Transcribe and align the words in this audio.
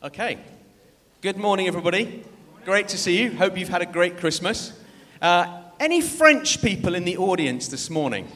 Okay. 0.00 0.38
Good 1.22 1.36
morning, 1.36 1.66
everybody. 1.66 2.22
Great 2.64 2.86
to 2.90 2.96
see 2.96 3.20
you. 3.20 3.32
Hope 3.32 3.58
you've 3.58 3.68
had 3.68 3.82
a 3.82 3.86
great 3.86 4.18
Christmas. 4.18 4.72
Uh, 5.20 5.62
any 5.80 6.00
French 6.00 6.62
people 6.62 6.94
in 6.94 7.04
the 7.04 7.16
audience 7.16 7.66
this 7.66 7.90
morning? 7.90 8.30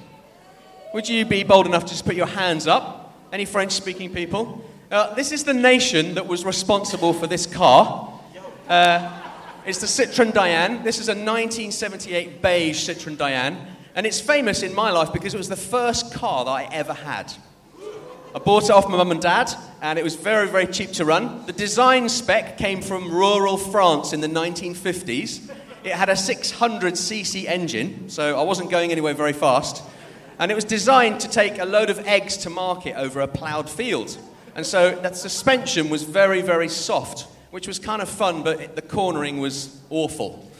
Would 0.92 1.08
you 1.08 1.24
be 1.24 1.44
bold 1.44 1.66
enough 1.66 1.84
to 1.84 1.90
just 1.90 2.04
put 2.04 2.16
your 2.16 2.26
hands 2.26 2.66
up? 2.66 3.14
Any 3.32 3.44
French 3.44 3.70
speaking 3.70 4.12
people? 4.12 4.68
Uh, 4.90 5.14
this 5.14 5.30
is 5.30 5.44
the 5.44 5.54
nation 5.54 6.14
that 6.14 6.26
was 6.26 6.44
responsible 6.44 7.12
for 7.12 7.28
this 7.28 7.46
car. 7.46 8.12
Uh, 8.68 9.22
it's 9.64 9.78
the 9.78 9.86
Citroën 9.86 10.32
Dyane. 10.32 10.82
This 10.82 10.98
is 10.98 11.06
a 11.06 11.12
1978 11.12 12.42
beige 12.42 12.88
Citroën 12.88 13.16
Dyane. 13.16 13.68
And 13.94 14.04
it's 14.04 14.20
famous 14.20 14.64
in 14.64 14.74
my 14.74 14.90
life 14.90 15.12
because 15.12 15.32
it 15.32 15.38
was 15.38 15.48
the 15.48 15.54
first 15.54 16.12
car 16.12 16.44
that 16.44 16.50
I 16.50 16.64
ever 16.72 16.92
had. 16.92 17.32
I 18.34 18.38
bought 18.38 18.64
it 18.64 18.70
off 18.70 18.88
my 18.88 18.96
mum 18.96 19.10
and 19.10 19.20
dad, 19.20 19.52
and 19.82 19.98
it 19.98 20.02
was 20.02 20.14
very, 20.14 20.48
very 20.48 20.66
cheap 20.66 20.92
to 20.92 21.04
run. 21.04 21.44
The 21.44 21.52
design 21.52 22.08
spec 22.08 22.56
came 22.56 22.80
from 22.80 23.12
rural 23.12 23.58
France 23.58 24.14
in 24.14 24.22
the 24.22 24.26
1950s. 24.26 25.50
It 25.84 25.92
had 25.92 26.08
a 26.08 26.14
600cc 26.14 27.44
engine, 27.44 28.08
so 28.08 28.40
I 28.40 28.42
wasn't 28.42 28.70
going 28.70 28.90
anywhere 28.90 29.12
very 29.12 29.34
fast. 29.34 29.82
And 30.38 30.50
it 30.50 30.54
was 30.54 30.64
designed 30.64 31.20
to 31.20 31.28
take 31.28 31.58
a 31.58 31.66
load 31.66 31.90
of 31.90 31.98
eggs 32.06 32.38
to 32.38 32.50
market 32.50 32.94
over 32.96 33.20
a 33.20 33.28
ploughed 33.28 33.68
field. 33.68 34.16
And 34.54 34.64
so 34.64 34.94
that 35.02 35.14
suspension 35.14 35.90
was 35.90 36.02
very, 36.02 36.40
very 36.40 36.68
soft, 36.68 37.26
which 37.50 37.68
was 37.68 37.78
kind 37.78 38.00
of 38.00 38.08
fun, 38.08 38.42
but 38.42 38.60
it, 38.62 38.76
the 38.76 38.82
cornering 38.82 39.40
was 39.40 39.78
awful. 39.90 40.50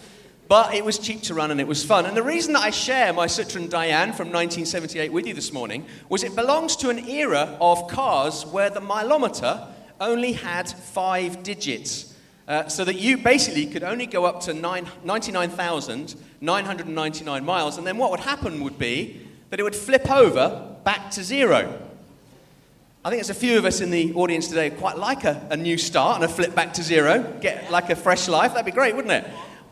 But 0.49 0.75
it 0.75 0.85
was 0.85 0.99
cheap 0.99 1.23
to 1.23 1.35
run 1.35 1.51
and 1.51 1.61
it 1.61 1.67
was 1.67 1.85
fun. 1.85 2.05
And 2.05 2.17
the 2.17 2.23
reason 2.23 2.53
that 2.53 2.63
I 2.63 2.71
share 2.71 3.13
my 3.13 3.27
Citroën 3.27 3.69
Dyane 3.69 4.15
from 4.15 4.31
1978 4.31 5.13
with 5.13 5.27
you 5.27 5.35
this 5.35 5.53
morning 5.53 5.87
was 6.09 6.25
it 6.25 6.37
belongs 6.37 6.77
to 6.77 6.91
an 6.91 7.09
era 7.09 7.57
of 7.61 7.89
cars 7.89 8.45
where 8.47 8.69
the 8.69 8.81
mileometer 8.81 9.69
only 10.01 10.33
had 10.33 10.69
five 10.69 11.43
digits. 11.43 12.09
Uh, 12.49 12.69
so 12.69 12.85
that 12.85 12.97
you 12.97 13.17
basically 13.17 13.67
could 13.67 13.85
only 13.85 14.05
go 14.05 14.25
up 14.25 14.41
to 14.41 14.53
99,999 14.53 17.45
miles. 17.45 17.79
And 17.79 17.87
then 17.87 17.99
what 17.99 18.11
would 18.11 18.21
happen 18.21 18.65
would 18.65 18.79
be 18.79 19.21
that 19.51 19.61
it 19.61 19.63
would 19.63 19.77
flip 19.77 20.11
over 20.11 20.77
back 20.83 21.13
to 21.13 21.23
zero. 21.23 21.81
I 23.05 23.11
think 23.11 23.19
there's 23.19 23.31
a 23.31 23.35
few 23.35 23.59
of 23.59 23.65
us 23.65 23.81
in 23.81 23.91
the 23.91 24.13
audience 24.15 24.49
today 24.49 24.71
quite 24.71 24.99
like 24.99 25.25
a, 25.25 25.47
a 25.51 25.57
new 25.57 25.79
start 25.79 26.17
and 26.17 26.25
a 26.25 26.29
flip 26.29 26.55
back 26.55 26.75
to 26.75 26.83
zero, 26.83 27.33
get 27.41 27.71
like 27.71 27.91
a 27.91 27.97
fresh 27.97 28.29
life. 28.29 28.53
That'd 28.53 28.67
be 28.67 28.73
great, 28.73 28.97
wouldn't 28.97 29.13
it? 29.13 29.25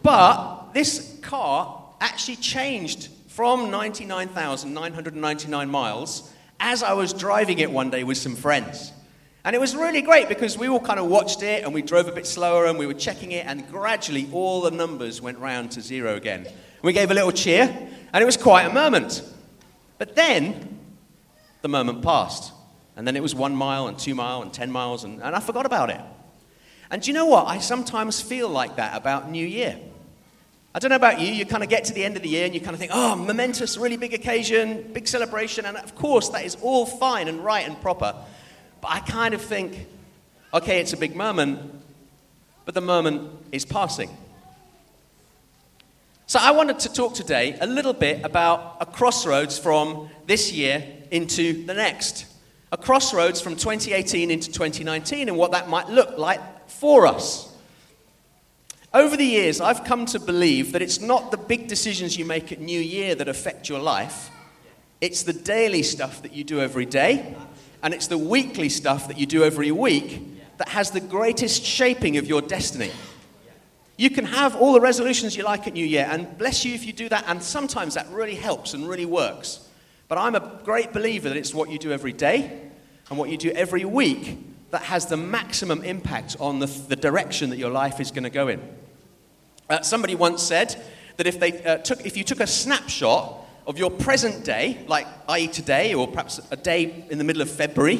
But 0.02 0.59
this 0.74 1.18
car 1.22 1.82
actually 2.00 2.36
changed 2.36 3.08
from 3.28 3.70
99,999 3.70 5.70
miles 5.70 6.32
as 6.58 6.82
I 6.82 6.92
was 6.92 7.12
driving 7.12 7.58
it 7.58 7.70
one 7.70 7.90
day 7.90 8.04
with 8.04 8.18
some 8.18 8.36
friends. 8.36 8.92
And 9.44 9.56
it 9.56 9.58
was 9.58 9.74
really 9.74 10.02
great 10.02 10.28
because 10.28 10.58
we 10.58 10.68
all 10.68 10.80
kind 10.80 11.00
of 11.00 11.06
watched 11.06 11.42
it 11.42 11.64
and 11.64 11.72
we 11.72 11.80
drove 11.80 12.08
a 12.08 12.12
bit 12.12 12.26
slower 12.26 12.66
and 12.66 12.78
we 12.78 12.86
were 12.86 12.94
checking 12.94 13.32
it, 13.32 13.46
and 13.46 13.66
gradually 13.70 14.28
all 14.32 14.60
the 14.60 14.70
numbers 14.70 15.22
went 15.22 15.38
round 15.38 15.70
to 15.72 15.80
zero 15.80 16.16
again. 16.16 16.46
We 16.82 16.92
gave 16.92 17.10
a 17.10 17.14
little 17.14 17.32
cheer, 17.32 17.88
and 18.12 18.22
it 18.22 18.26
was 18.26 18.36
quite 18.36 18.64
a 18.64 18.72
moment. 18.72 19.22
But 19.96 20.14
then 20.14 20.78
the 21.62 21.68
moment 21.68 22.02
passed, 22.02 22.52
and 22.96 23.06
then 23.06 23.16
it 23.16 23.22
was 23.22 23.34
one 23.34 23.54
mile 23.54 23.86
and 23.86 23.98
two 23.98 24.14
mile 24.14 24.42
and 24.42 24.52
ten 24.52 24.70
miles, 24.70 25.04
and, 25.04 25.22
and 25.22 25.34
I 25.34 25.40
forgot 25.40 25.64
about 25.64 25.90
it. 25.90 26.00
And 26.90 27.00
do 27.00 27.08
you 27.08 27.14
know 27.14 27.26
what? 27.26 27.46
I 27.46 27.58
sometimes 27.58 28.20
feel 28.20 28.48
like 28.48 28.76
that 28.76 28.96
about 28.96 29.30
New 29.30 29.46
Year. 29.46 29.78
I 30.72 30.78
don't 30.78 30.90
know 30.90 30.96
about 30.96 31.20
you, 31.20 31.32
you 31.32 31.44
kind 31.44 31.64
of 31.64 31.68
get 31.68 31.84
to 31.86 31.92
the 31.92 32.04
end 32.04 32.16
of 32.16 32.22
the 32.22 32.28
year 32.28 32.44
and 32.44 32.54
you 32.54 32.60
kind 32.60 32.74
of 32.74 32.78
think, 32.78 32.92
oh, 32.94 33.16
momentous, 33.16 33.76
really 33.76 33.96
big 33.96 34.14
occasion, 34.14 34.92
big 34.92 35.08
celebration, 35.08 35.66
and 35.66 35.76
of 35.76 35.96
course 35.96 36.28
that 36.28 36.44
is 36.44 36.56
all 36.62 36.86
fine 36.86 37.26
and 37.26 37.44
right 37.44 37.66
and 37.66 37.80
proper. 37.80 38.14
But 38.80 38.90
I 38.92 39.00
kind 39.00 39.34
of 39.34 39.42
think, 39.42 39.88
okay, 40.54 40.80
it's 40.80 40.92
a 40.92 40.96
big 40.96 41.16
moment, 41.16 41.60
but 42.64 42.74
the 42.74 42.80
moment 42.80 43.32
is 43.50 43.64
passing. 43.64 44.16
So 46.26 46.38
I 46.40 46.52
wanted 46.52 46.78
to 46.80 46.92
talk 46.92 47.14
today 47.14 47.58
a 47.60 47.66
little 47.66 47.92
bit 47.92 48.24
about 48.24 48.76
a 48.78 48.86
crossroads 48.86 49.58
from 49.58 50.08
this 50.26 50.52
year 50.52 50.86
into 51.10 51.66
the 51.66 51.74
next. 51.74 52.26
A 52.70 52.76
crossroads 52.76 53.40
from 53.40 53.56
2018 53.56 54.30
into 54.30 54.52
2019 54.52 55.28
and 55.28 55.36
what 55.36 55.50
that 55.50 55.68
might 55.68 55.88
look 55.88 56.16
like 56.16 56.70
for 56.70 57.08
us. 57.08 57.49
Over 58.92 59.16
the 59.16 59.24
years, 59.24 59.60
I've 59.60 59.84
come 59.84 60.04
to 60.06 60.18
believe 60.18 60.72
that 60.72 60.82
it's 60.82 61.00
not 61.00 61.30
the 61.30 61.36
big 61.36 61.68
decisions 61.68 62.18
you 62.18 62.24
make 62.24 62.50
at 62.50 62.58
New 62.58 62.80
Year 62.80 63.14
that 63.14 63.28
affect 63.28 63.68
your 63.68 63.78
life, 63.78 64.30
it's 65.00 65.22
the 65.22 65.32
daily 65.32 65.84
stuff 65.84 66.22
that 66.22 66.32
you 66.32 66.42
do 66.42 66.60
every 66.60 66.86
day, 66.86 67.36
and 67.84 67.94
it's 67.94 68.08
the 68.08 68.18
weekly 68.18 68.68
stuff 68.68 69.06
that 69.06 69.16
you 69.16 69.26
do 69.26 69.44
every 69.44 69.70
week 69.70 70.20
that 70.58 70.70
has 70.70 70.90
the 70.90 71.00
greatest 71.00 71.64
shaping 71.64 72.16
of 72.16 72.26
your 72.26 72.42
destiny. 72.42 72.90
You 73.96 74.10
can 74.10 74.24
have 74.24 74.56
all 74.56 74.72
the 74.72 74.80
resolutions 74.80 75.36
you 75.36 75.44
like 75.44 75.68
at 75.68 75.74
New 75.74 75.86
Year, 75.86 76.08
and 76.10 76.36
bless 76.36 76.64
you 76.64 76.74
if 76.74 76.84
you 76.84 76.92
do 76.92 77.08
that, 77.10 77.24
and 77.28 77.40
sometimes 77.40 77.94
that 77.94 78.08
really 78.10 78.34
helps 78.34 78.74
and 78.74 78.88
really 78.88 79.06
works. 79.06 79.68
But 80.08 80.18
I'm 80.18 80.34
a 80.34 80.60
great 80.64 80.92
believer 80.92 81.28
that 81.28 81.38
it's 81.38 81.54
what 81.54 81.70
you 81.70 81.78
do 81.78 81.92
every 81.92 82.12
day 82.12 82.60
and 83.08 83.16
what 83.16 83.30
you 83.30 83.36
do 83.36 83.52
every 83.52 83.84
week 83.84 84.36
that 84.72 84.82
has 84.82 85.06
the 85.06 85.16
maximum 85.16 85.84
impact 85.84 86.36
on 86.40 86.58
the, 86.58 86.66
the 86.66 86.96
direction 86.96 87.50
that 87.50 87.58
your 87.58 87.70
life 87.70 88.00
is 88.00 88.10
going 88.10 88.24
to 88.24 88.30
go 88.30 88.48
in. 88.48 88.60
Uh, 89.70 89.80
somebody 89.82 90.16
once 90.16 90.42
said 90.42 90.74
that 91.16 91.28
if, 91.28 91.38
they, 91.38 91.62
uh, 91.62 91.78
took, 91.78 92.04
if 92.04 92.16
you 92.16 92.24
took 92.24 92.40
a 92.40 92.46
snapshot 92.46 93.46
of 93.68 93.78
your 93.78 93.88
present 93.90 94.44
day, 94.44 94.84
like 94.88 95.06
i.e., 95.28 95.46
today, 95.46 95.94
or 95.94 96.08
perhaps 96.08 96.40
a 96.50 96.56
day 96.56 97.06
in 97.08 97.18
the 97.18 97.24
middle 97.24 97.40
of 97.40 97.48
February, 97.48 97.98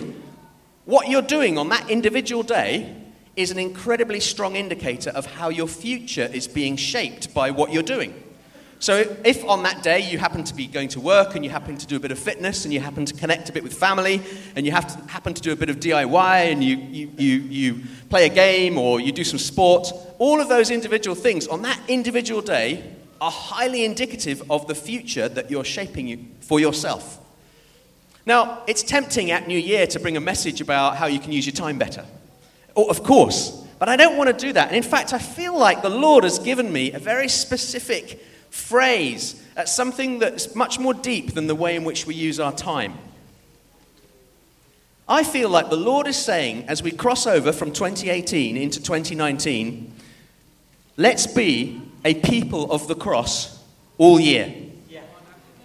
what 0.85 1.09
you're 1.09 1.23
doing 1.23 1.59
on 1.59 1.69
that 1.69 1.89
individual 1.89 2.43
day 2.43 2.97
is 3.37 3.53
an 3.53 3.59
incredibly 3.59 4.19
strong 4.19 4.57
indicator 4.57 5.11
of 5.11 5.27
how 5.27 5.49
your 5.49 5.69
future 5.69 6.29
is 6.33 6.49
being 6.49 6.75
shaped 6.75 7.33
by 7.33 7.53
what 7.53 7.73
you're 7.73 7.85
doing. 7.85 8.21
So, 8.81 9.15
if 9.27 9.45
on 9.45 9.63
that 9.65 9.83
day 9.83 10.11
you 10.11 10.17
happen 10.17 10.43
to 10.43 10.55
be 10.55 10.67
going 10.67 10.89
to 10.89 11.01
work 11.01 11.35
and 11.35 11.45
you 11.45 11.51
happen 11.51 11.77
to 11.77 11.87
do 11.87 11.97
a 11.97 12.01
bit 12.01 12.13
of 12.13 12.19
fitness 12.19 12.65
and 12.65 12.73
you 12.73 12.81
happen 12.81 13.05
to 13.05 13.13
connect 13.13 13.51
a 13.51 13.53
bit 13.53 13.63
with 13.63 13.75
family 13.75 14.23
and 14.57 14.65
you 14.65 14.73
have 14.73 14.87
to, 14.87 15.13
happen 15.13 15.35
to 15.35 15.43
do 15.43 15.53
a 15.53 15.57
bit 15.57 15.69
of 15.69 15.81
DIY 15.81 16.51
and 16.51 16.65
you, 16.65 16.79
you, 16.79 17.11
you, 17.19 17.39
you 17.41 17.83
play 18.09 18.25
a 18.25 18.31
game 18.31 18.79
or 18.79 18.99
you 18.99 19.13
do 19.13 19.23
some 19.23 19.39
sport, 19.39 19.93
all 20.19 20.41
of 20.41 20.49
those 20.49 20.71
individual 20.71 21.15
things 21.15 21.47
on 21.47 21.61
that 21.61 21.79
individual 21.89 22.41
day 22.41 22.83
are 23.21 23.31
highly 23.31 23.85
indicative 23.85 24.43
of 24.51 24.67
the 24.67 24.75
future 24.75 25.29
that 25.29 25.51
you're 25.51 25.63
shaping 25.63 26.35
for 26.41 26.59
yourself. 26.59 27.19
Now, 28.25 28.63
it's 28.67 28.83
tempting 28.83 29.31
at 29.31 29.47
New 29.47 29.59
Year 29.59 29.87
to 29.89 30.01
bring 30.01 30.17
a 30.17 30.21
message 30.21 30.63
about 30.63 30.97
how 30.97 31.05
you 31.05 31.19
can 31.19 31.33
use 31.33 31.45
your 31.45 31.55
time 31.55 31.77
better. 31.77 32.07
Oh, 32.75 32.89
of 32.89 33.03
course, 33.03 33.63
but 33.79 33.91
I 33.91 33.97
don't 33.97 34.17
want 34.17 34.31
to 34.31 34.47
do 34.47 34.55
that. 34.55 34.69
And 34.69 34.77
in 34.77 34.83
fact, 34.83 35.13
I 35.13 35.19
feel 35.19 35.59
like 35.59 35.83
the 35.83 35.91
Lord 35.91 36.25
has 36.25 36.39
given 36.39 36.73
me 36.73 36.93
a 36.93 36.99
very 36.99 37.29
specific 37.29 38.25
phrase, 38.51 39.43
at 39.57 39.69
something 39.69 40.19
that's 40.19 40.55
much 40.55 40.79
more 40.79 40.95
deep 40.95 41.35
than 41.35 41.47
the 41.47 41.55
way 41.55 41.77
in 41.77 41.85
which 41.85 42.07
we 42.07 42.15
use 42.15 42.39
our 42.39 42.53
time. 42.53 42.99
I 45.09 45.25
feel 45.25 45.49
like 45.49 45.71
the 45.71 45.77
Lord 45.77 46.07
is 46.07 46.17
saying, 46.17 46.67
as 46.69 46.83
we 46.83 46.93
cross 46.93 47.27
over 47.27 47.53
from 47.53 47.73
2018 47.73 48.57
into 48.57 48.81
2019, 48.81 49.93
let's 50.97 51.27
be 51.27 51.83
a 52.05 52.15
people 52.15 52.71
of 52.71 52.87
the 52.87 52.95
cross 52.95 53.61
all 53.99 54.21
year. 54.21 54.55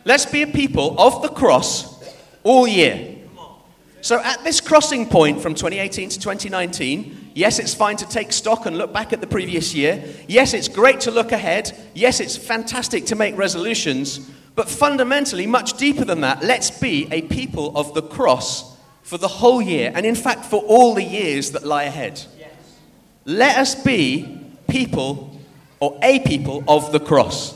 Let's 0.04 0.26
be 0.26 0.44
a 0.44 0.48
people 0.48 1.00
of 1.00 1.22
the 1.22 1.30
cross 1.30 2.04
all 2.44 2.68
year. 2.68 3.16
So, 4.02 4.20
at 4.20 4.44
this 4.44 4.62
crossing 4.62 5.08
point 5.08 5.42
from 5.42 5.56
2018 5.56 6.10
to 6.10 6.20
2019, 6.20 7.25
yes, 7.36 7.60
it's 7.60 7.76
fine 7.76 7.98
to 7.98 8.10
take 8.10 8.34
stock 8.34 8.66
and 8.66 8.76
look 8.76 8.92
back 8.92 9.14
at 9.14 9.22
the 9.22 9.28
previous 9.28 9.76
year. 9.76 10.04
Yes, 10.28 10.56
it's 10.56 10.68
great 10.68 11.02
to 11.02 11.12
look 11.12 11.32
ahead. 11.32 11.72
Yes, 11.94 12.20
it's 12.20 12.36
fantastic 12.36 13.06
to 13.08 13.16
make 13.16 13.38
resolutions. 13.38 14.32
But 14.56 14.70
fundamentally, 14.70 15.46
much 15.46 15.78
deeper 15.78 16.06
than 16.06 16.22
that, 16.22 16.42
let's 16.42 16.72
be 16.72 17.08
a 17.12 17.22
people 17.24 17.78
of 17.78 17.94
the 17.94 18.02
cross 18.02 18.76
for 19.04 19.20
the 19.20 19.28
whole 19.28 19.62
year, 19.62 19.92
and 19.94 20.04
in 20.04 20.16
fact, 20.16 20.46
for 20.46 20.64
all 20.64 20.96
the 20.96 21.04
years 21.04 21.52
that 21.52 21.64
lie 21.64 21.84
ahead. 21.84 22.20
Yes. 22.40 22.50
Let 23.26 23.58
us 23.58 23.76
be 23.76 24.42
people 24.68 25.40
or 25.80 26.00
a 26.02 26.20
people 26.20 26.64
of 26.68 26.92
the 26.92 27.00
cross. 27.00 27.54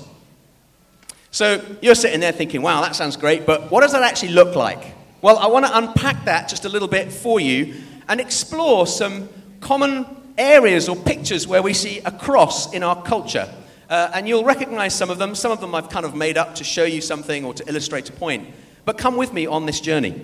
So, 1.32 1.64
you're 1.82 1.96
sitting 1.96 2.20
there 2.20 2.32
thinking, 2.32 2.62
wow, 2.62 2.82
that 2.82 2.96
sounds 2.96 3.16
great, 3.16 3.46
but 3.46 3.72
what 3.72 3.82
does 3.82 3.94
that 3.94 4.04
actually 4.04 4.34
look 4.34 4.56
like? 4.56 4.94
Well, 5.22 5.38
I 5.38 5.48
want 5.48 5.66
to 5.66 5.78
unpack 5.78 6.26
that 6.26 6.50
just 6.50 6.66
a 6.66 6.70
little 6.70 6.88
bit 6.88 7.12
for 7.12 7.40
you 7.40 7.76
and 8.08 8.20
explore 8.20 8.86
some 8.88 9.30
common 9.60 10.06
areas 10.38 10.88
or 10.90 10.96
pictures 10.96 11.48
where 11.48 11.62
we 11.62 11.74
see 11.74 12.00
a 12.00 12.12
cross 12.12 12.74
in 12.74 12.84
our 12.84 13.02
culture. 13.04 13.54
Uh, 13.90 14.12
and 14.14 14.28
you'll 14.28 14.44
recognize 14.44 14.94
some 14.94 15.10
of 15.10 15.18
them. 15.18 15.36
Some 15.36 15.52
of 15.52 15.62
them 15.62 15.74
I've 15.74 15.90
kind 15.90 16.06
of 16.06 16.16
made 16.16 16.38
up 16.38 16.56
to 16.56 16.64
show 16.64 16.84
you 16.84 17.02
something 17.02 17.44
or 17.46 17.54
to 17.54 17.68
illustrate 17.68 18.10
a 18.10 18.14
point. 18.14 18.48
But 18.86 18.98
come 18.98 19.18
with 19.18 19.34
me 19.34 19.46
on 19.46 19.66
this 19.66 19.80
journey. 19.80 20.24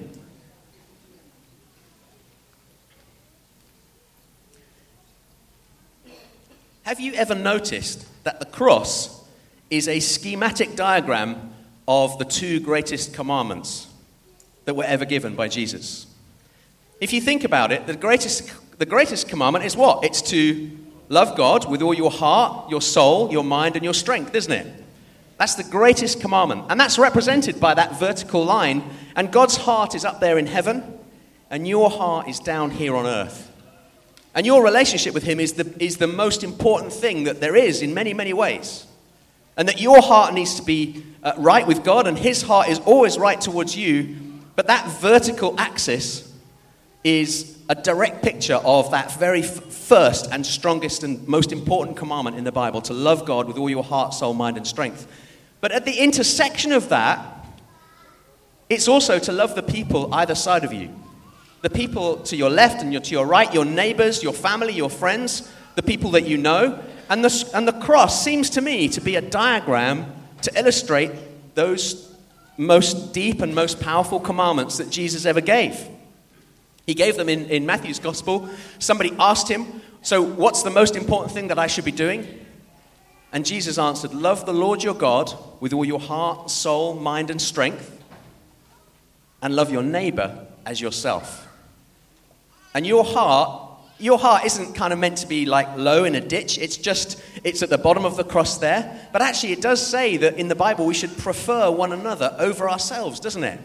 Have 6.84 7.00
you 7.00 7.14
ever 7.14 7.34
noticed 7.34 8.06
that 8.24 8.40
the 8.40 8.46
cross 8.46 9.24
is 9.70 9.88
a 9.88 10.00
schematic 10.00 10.76
diagram 10.76 11.54
of 11.88 12.20
the 12.20 12.26
two 12.26 12.60
greatest 12.60 13.14
commandments? 13.14 13.88
that 14.66 14.76
were 14.76 14.84
ever 14.84 15.06
given 15.06 15.36
by 15.36 15.48
Jesus. 15.48 16.08
If 17.00 17.14
you 17.14 17.22
think 17.22 17.44
about 17.44 17.72
it, 17.72 17.88
the 17.88 17.96
greatest 17.96 18.52
the 18.77 18.86
greatest 18.86 19.30
commandment 19.30 19.66
is 19.66 19.77
what? 19.77 20.04
It's 20.04 20.22
to 20.24 20.69
love 21.07 21.38
God 21.38 21.69
with 21.69 21.81
all 21.81 21.94
your 21.94 22.12
heart, 22.12 22.69
your 22.69 22.81
soul, 22.81 23.31
your 23.31 23.44
mind, 23.44 23.75
and 23.75 23.83
your 23.83 23.94
strength, 23.94 24.36
isn't 24.36 24.51
it? 24.51 24.68
That's 25.38 25.56
the 25.56 25.63
greatest 25.63 26.22
commandment. 26.22 26.66
And 26.69 26.80
that's 26.80 26.98
represented 26.98 27.60
by 27.60 27.74
that 27.74 28.00
vertical 28.00 28.44
line. 28.44 28.83
And 29.16 29.31
God's 29.31 29.57
heart 29.57 29.95
is 29.95 30.06
up 30.06 30.19
there 30.19 30.38
in 30.38 30.48
heaven, 30.48 31.00
and 31.50 31.68
your 31.68 31.89
heart 31.89 32.27
is 32.27 32.39
down 32.39 32.72
here 32.72 32.95
on 32.95 33.06
earth. 33.06 33.51
And 34.33 34.45
your 34.45 34.63
relationship 34.63 35.13
with 35.13 35.24
Him 35.24 35.39
is 35.39 35.54
the, 35.54 35.74
is 35.81 35.98
the 35.98 36.07
most 36.07 36.44
important 36.44 36.92
thing 36.92 37.24
that 37.24 37.39
there 37.39 37.56
is 37.56 37.81
in 37.81 37.94
many, 37.94 38.13
many 38.13 38.33
ways. 38.33 38.86
And 39.57 39.69
that 39.69 39.80
your 39.80 40.01
heart 40.01 40.33
needs 40.33 40.56
to 40.56 40.62
be 40.62 41.04
uh, 41.24 41.31
right 41.38 41.66
with 41.66 41.83
God, 41.83 42.07
and 42.07 42.18
His 42.18 42.42
heart 42.42 42.68
is 42.68 42.80
always 42.80 43.18
right 43.18 43.39
towards 43.39 43.78
you. 43.78 44.18
But 44.57 44.68
that 44.68 44.88
vertical 45.00 45.56
axis 45.57 46.33
is 47.06 47.56
a 47.69 47.75
direct 47.75 48.24
picture 48.24 48.56
of 48.56 48.90
that 48.90 49.12
very 49.13 49.42
f- 49.42 49.63
first 49.72 50.28
and 50.31 50.44
strongest 50.44 51.04
and 51.04 51.25
most 51.28 51.52
important 51.52 51.96
commandment 51.96 52.36
in 52.36 52.44
the 52.44 52.52
Bible 52.52 52.81
to 52.81 52.94
love 52.94 53.25
God 53.25 53.48
with 53.48 53.57
all 53.57 53.69
your 53.69 53.84
heart, 53.84 54.16
soul, 54.16 54.34
mind, 54.34 54.57
and 54.57 54.66
strength. 54.66 55.07
But 55.62 55.72
at 55.72 55.86
the 55.86 56.00
intersection 56.00 56.72
of 56.72 56.90
that, 56.90 57.24
it's 58.69 58.88
also 58.88 59.19
to 59.19 59.31
love 59.31 59.54
the 59.54 59.62
people 59.62 60.12
either 60.16 60.34
side 60.34 60.63
of 60.63 60.74
you. 60.74 60.90
The 61.62 61.69
people 61.69 62.18
to 62.24 62.36
your 62.36 62.50
left 62.50 62.81
and 62.81 62.92
your, 62.92 63.04
to 63.04 63.12
your 63.12 63.28
right, 63.28 63.54
your 63.54 63.66
neighbors, 63.66 64.24
your 64.24 64.34
family, 64.34 64.74
your 64.74 64.90
friends, 64.90 65.52
the 65.75 65.84
people 65.84 66.12
that 66.12 66.25
you 66.25 66.38
know. 66.38 66.84
And 67.07 67.24
the, 67.24 67.52
and 67.54 67.68
the 67.68 67.74
cross 67.74 68.24
seems 68.24 68.50
to 68.52 68.62
me 68.62 68.90
to 68.90 69.02
be 69.02 69.16
a 69.16 69.22
diagram 69.22 70.12
to 70.42 70.60
illustrate 70.60 71.12
those 71.54 72.16
most 72.57 73.13
deep 73.13 73.42
and 73.42 73.54
most 73.54 73.80
powerful 73.80 74.19
commandments 74.19 74.78
that 74.80 74.90
Jesus 74.90 75.25
ever 75.25 75.42
gave. 75.42 75.88
He 76.86 76.94
gave 76.94 77.16
them 77.16 77.30
in, 77.30 77.46
in 77.50 77.66
Matthew's 77.66 78.00
gospel. 78.00 78.50
Somebody 78.80 79.14
asked 79.20 79.50
him, 79.50 79.82
So, 80.02 80.22
what's 80.22 80.64
the 80.64 80.70
most 80.70 80.96
important 80.96 81.34
thing 81.34 81.48
that 81.48 81.60
I 81.60 81.68
should 81.68 81.86
be 81.86 81.92
doing? 81.92 82.46
And 83.32 83.46
Jesus 83.46 83.78
answered, 83.78 84.14
Love 84.14 84.46
the 84.46 84.54
Lord 84.54 84.84
your 84.84 84.94
God 84.94 85.34
with 85.60 85.74
all 85.74 85.84
your 85.84 86.00
heart, 86.00 86.50
soul, 86.50 86.96
mind, 86.96 87.30
and 87.30 87.42
strength, 87.42 88.02
and 89.42 89.56
love 89.56 89.72
your 89.72 89.84
neighbor 89.84 90.48
as 90.66 90.80
yourself. 90.80 91.48
And 92.74 92.86
your 92.86 93.04
heart, 93.04 93.62
your 94.00 94.20
heart 94.20 94.46
isn't 94.46 94.74
kind 94.74 94.94
of 94.94 95.00
meant 95.00 95.18
to 95.20 95.28
be 95.28 95.46
like 95.46 95.78
low 95.78 96.04
in 96.04 96.16
a 96.16 96.22
ditch. 96.22 96.58
It's 96.58 96.78
just, 96.78 97.22
it's 97.44 97.64
at 97.64 97.70
the 97.70 97.78
bottom 97.78 98.06
of 98.06 98.18
the 98.18 98.24
cross 98.24 98.58
there. 98.58 99.10
But 99.12 99.22
actually, 99.22 99.54
it 99.54 99.62
does 99.62 99.86
say 99.86 100.18
that 100.18 100.38
in 100.38 100.48
the 100.48 100.56
Bible 100.56 100.86
we 100.86 100.94
should 100.94 101.18
prefer 101.18 101.72
one 101.72 101.94
another 101.94 102.36
over 102.38 102.70
ourselves, 102.70 103.20
doesn't 103.20 103.44
it? 103.44 103.60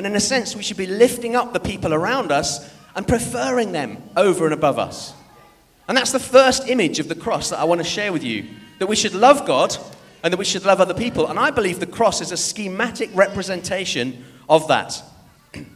And 0.00 0.06
in 0.06 0.16
a 0.16 0.20
sense, 0.20 0.56
we 0.56 0.62
should 0.62 0.78
be 0.78 0.86
lifting 0.86 1.36
up 1.36 1.52
the 1.52 1.60
people 1.60 1.92
around 1.92 2.32
us 2.32 2.66
and 2.96 3.06
preferring 3.06 3.72
them 3.72 4.02
over 4.16 4.46
and 4.46 4.54
above 4.54 4.78
us. 4.78 5.12
And 5.88 5.94
that's 5.94 6.10
the 6.10 6.18
first 6.18 6.66
image 6.66 7.00
of 7.00 7.08
the 7.08 7.14
cross 7.14 7.50
that 7.50 7.58
I 7.58 7.64
want 7.64 7.82
to 7.82 7.86
share 7.86 8.10
with 8.10 8.24
you 8.24 8.46
that 8.78 8.86
we 8.86 8.96
should 8.96 9.12
love 9.14 9.44
God 9.46 9.76
and 10.22 10.32
that 10.32 10.38
we 10.38 10.46
should 10.46 10.64
love 10.64 10.80
other 10.80 10.94
people. 10.94 11.26
And 11.26 11.38
I 11.38 11.50
believe 11.50 11.80
the 11.80 11.86
cross 11.86 12.22
is 12.22 12.32
a 12.32 12.38
schematic 12.38 13.10
representation 13.12 14.24
of 14.48 14.68
that. 14.68 15.02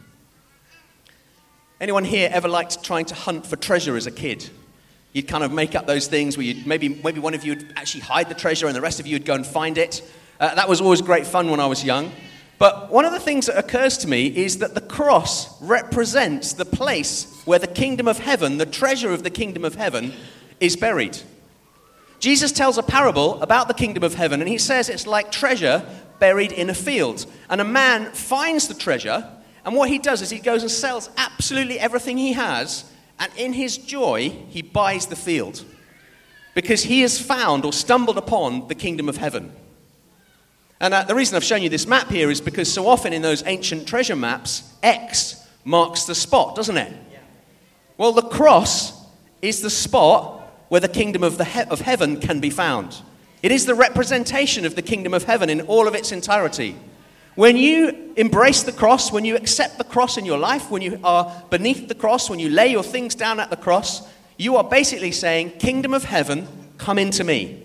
Anyone 1.79 2.03
here 2.03 2.27
ever 2.33 2.47
liked 2.47 2.83
trying 2.83 3.05
to 3.05 3.13
hunt 3.13 3.45
for 3.45 3.57
treasure 3.57 3.95
as 3.95 4.07
a 4.07 4.11
kid? 4.11 4.49
You'd 5.13 5.27
kind 5.27 5.43
of 5.43 5.51
make 5.51 5.75
up 5.75 5.85
those 5.85 6.07
things 6.07 6.35
where 6.35 6.47
you'd 6.47 6.65
maybe, 6.65 6.89
maybe 6.89 7.19
one 7.19 7.35
of 7.35 7.45
you 7.45 7.53
would 7.57 7.73
actually 7.75 8.01
hide 8.01 8.29
the 8.29 8.33
treasure 8.33 8.65
and 8.65 8.75
the 8.75 8.81
rest 8.81 8.99
of 8.99 9.05
you 9.05 9.13
would 9.13 9.25
go 9.25 9.35
and 9.35 9.45
find 9.45 9.77
it. 9.77 10.01
Uh, 10.39 10.55
that 10.55 10.67
was 10.67 10.81
always 10.81 11.03
great 11.03 11.27
fun 11.27 11.51
when 11.51 11.59
I 11.59 11.67
was 11.67 11.83
young. 11.83 12.11
But 12.57 12.89
one 12.89 13.03
of 13.05 13.11
the 13.11 13.19
things 13.19 13.47
that 13.47 13.57
occurs 13.57 13.97
to 13.99 14.07
me 14.07 14.27
is 14.27 14.59
that 14.59 14.75
the 14.75 14.81
cross 14.81 15.61
represents 15.61 16.53
the 16.53 16.65
place 16.65 17.41
where 17.45 17.59
the 17.59 17.67
kingdom 17.67 18.07
of 18.07 18.19
heaven, 18.19 18.57
the 18.57 18.65
treasure 18.65 19.11
of 19.11 19.23
the 19.23 19.29
kingdom 19.29 19.65
of 19.65 19.75
heaven, 19.75 20.13
is 20.59 20.77
buried. 20.77 21.17
Jesus 22.19 22.51
tells 22.51 22.77
a 22.77 22.83
parable 22.83 23.41
about 23.41 23.67
the 23.67 23.73
kingdom 23.73 24.03
of 24.03 24.15
heaven, 24.15 24.41
and 24.41 24.49
he 24.49 24.57
says 24.57 24.87
it's 24.87 25.05
like 25.05 25.31
treasure 25.31 25.85
buried 26.19 26.53
in 26.53 26.69
a 26.69 26.73
field. 26.73 27.25
And 27.49 27.59
a 27.59 27.65
man 27.65 28.11
finds 28.11 28.67
the 28.67 28.73
treasure, 28.73 29.29
and 29.65 29.75
what 29.75 29.89
he 29.89 29.99
does 29.99 30.21
is 30.21 30.29
he 30.29 30.39
goes 30.39 30.61
and 30.61 30.71
sells 30.71 31.09
absolutely 31.17 31.77
everything 31.77 32.17
he 32.17 32.33
has, 32.33 32.89
and 33.19 33.31
in 33.37 33.53
his 33.53 33.77
joy, 33.77 34.29
he 34.49 34.61
buys 34.61 35.07
the 35.07 35.15
field. 35.15 35.63
Because 36.53 36.83
he 36.83 37.01
has 37.01 37.19
found 37.19 37.65
or 37.65 37.73
stumbled 37.73 38.17
upon 38.17 38.69
the 38.69 38.75
kingdom 38.75 39.09
of 39.09 39.17
heaven. 39.17 39.51
And 40.79 40.93
uh, 40.93 41.03
the 41.03 41.15
reason 41.15 41.35
I've 41.35 41.43
shown 41.43 41.61
you 41.61 41.69
this 41.69 41.87
map 41.87 42.09
here 42.09 42.29
is 42.29 42.41
because 42.41 42.71
so 42.71 42.87
often 42.87 43.13
in 43.13 43.21
those 43.21 43.43
ancient 43.45 43.87
treasure 43.87 44.15
maps, 44.15 44.73
X 44.83 45.47
marks 45.63 46.03
the 46.03 46.15
spot, 46.15 46.55
doesn't 46.55 46.77
it? 46.77 46.93
Well, 47.97 48.11
the 48.11 48.21
cross 48.21 49.05
is 49.41 49.61
the 49.61 49.69
spot 49.69 50.41
where 50.69 50.81
the 50.81 50.89
kingdom 50.89 51.23
of, 51.23 51.37
the 51.37 51.45
he- 51.45 51.61
of 51.61 51.81
heaven 51.81 52.19
can 52.19 52.39
be 52.39 52.49
found. 52.49 52.95
It 53.41 53.51
is 53.51 53.65
the 53.65 53.75
representation 53.75 54.65
of 54.65 54.75
the 54.75 54.81
kingdom 54.81 55.13
of 55.13 55.23
heaven 55.23 55.49
in 55.49 55.61
all 55.61 55.87
of 55.87 55.95
its 55.95 56.11
entirety. 56.11 56.75
When 57.35 57.57
you 57.57 58.13
embrace 58.15 58.63
the 58.63 58.71
cross, 58.71 59.11
when 59.11 59.25
you 59.25 59.35
accept 59.35 59.77
the 59.77 59.83
cross 59.83 60.17
in 60.17 60.25
your 60.25 60.37
life, 60.37 60.71
when 60.71 60.81
you 60.81 60.99
are 61.03 61.43
beneath 61.49 61.87
the 61.87 61.95
cross, 61.95 62.29
when 62.29 62.39
you 62.39 62.49
lay 62.49 62.67
your 62.67 62.83
things 62.83 63.13
down 63.13 63.39
at 63.39 63.49
the 63.49 63.57
cross, 63.57 64.07
you 64.37 64.55
are 64.57 64.63
basically 64.63 65.11
saying, 65.11 65.51
Kingdom 65.51 65.93
of 65.93 66.05
heaven, 66.05 66.47
come 66.77 66.97
into 66.97 67.23
me. 67.23 67.64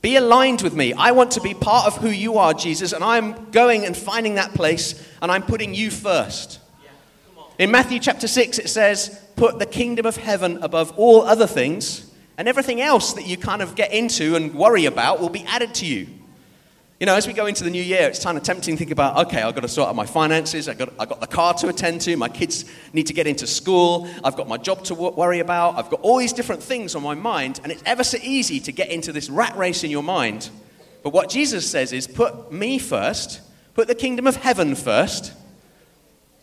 Be 0.00 0.16
aligned 0.16 0.62
with 0.62 0.74
me. 0.74 0.92
I 0.92 1.10
want 1.10 1.32
to 1.32 1.40
be 1.40 1.54
part 1.54 1.86
of 1.86 1.96
who 1.96 2.08
you 2.08 2.38
are, 2.38 2.54
Jesus, 2.54 2.92
and 2.92 3.02
I'm 3.02 3.50
going 3.50 3.84
and 3.84 3.96
finding 3.96 4.36
that 4.36 4.54
place, 4.54 4.94
and 5.20 5.30
I'm 5.30 5.42
putting 5.42 5.74
you 5.74 5.90
first. 5.90 6.60
In 7.58 7.72
Matthew 7.72 7.98
chapter 7.98 8.28
6, 8.28 8.58
it 8.60 8.68
says, 8.68 9.20
Put 9.34 9.58
the 9.58 9.66
kingdom 9.66 10.06
of 10.06 10.16
heaven 10.16 10.62
above 10.62 10.92
all 10.96 11.22
other 11.22 11.48
things, 11.48 12.12
and 12.36 12.46
everything 12.46 12.80
else 12.80 13.14
that 13.14 13.26
you 13.26 13.36
kind 13.36 13.60
of 13.60 13.74
get 13.74 13.92
into 13.92 14.36
and 14.36 14.54
worry 14.54 14.84
about 14.84 15.20
will 15.20 15.28
be 15.28 15.44
added 15.44 15.74
to 15.76 15.86
you. 15.86 16.06
You 17.00 17.06
know, 17.06 17.14
as 17.14 17.28
we 17.28 17.32
go 17.32 17.46
into 17.46 17.62
the 17.62 17.70
new 17.70 17.82
year, 17.82 18.08
it's 18.08 18.24
kind 18.24 18.36
of 18.36 18.42
tempting 18.42 18.74
to 18.74 18.78
think 18.78 18.90
about, 18.90 19.26
okay, 19.26 19.40
I've 19.40 19.54
got 19.54 19.60
to 19.60 19.68
sort 19.68 19.88
out 19.88 19.94
my 19.94 20.04
finances, 20.04 20.68
I've 20.68 20.78
got, 20.78 20.92
I've 20.98 21.08
got 21.08 21.20
the 21.20 21.28
car 21.28 21.54
to 21.54 21.68
attend 21.68 22.00
to, 22.02 22.16
my 22.16 22.28
kids 22.28 22.64
need 22.92 23.06
to 23.06 23.12
get 23.12 23.28
into 23.28 23.46
school, 23.46 24.08
I've 24.24 24.34
got 24.34 24.48
my 24.48 24.56
job 24.56 24.82
to 24.86 24.94
worry 24.94 25.38
about, 25.38 25.76
I've 25.76 25.90
got 25.90 26.00
all 26.00 26.18
these 26.18 26.32
different 26.32 26.60
things 26.60 26.96
on 26.96 27.04
my 27.04 27.14
mind, 27.14 27.60
and 27.62 27.70
it's 27.70 27.84
ever 27.86 28.02
so 28.02 28.18
easy 28.20 28.58
to 28.58 28.72
get 28.72 28.88
into 28.90 29.12
this 29.12 29.30
rat 29.30 29.56
race 29.56 29.84
in 29.84 29.92
your 29.92 30.02
mind. 30.02 30.50
But 31.04 31.12
what 31.12 31.28
Jesus 31.30 31.70
says 31.70 31.92
is, 31.92 32.08
put 32.08 32.50
me 32.50 32.80
first, 32.80 33.42
put 33.74 33.86
the 33.86 33.94
kingdom 33.94 34.26
of 34.26 34.34
heaven 34.34 34.74
first, 34.74 35.32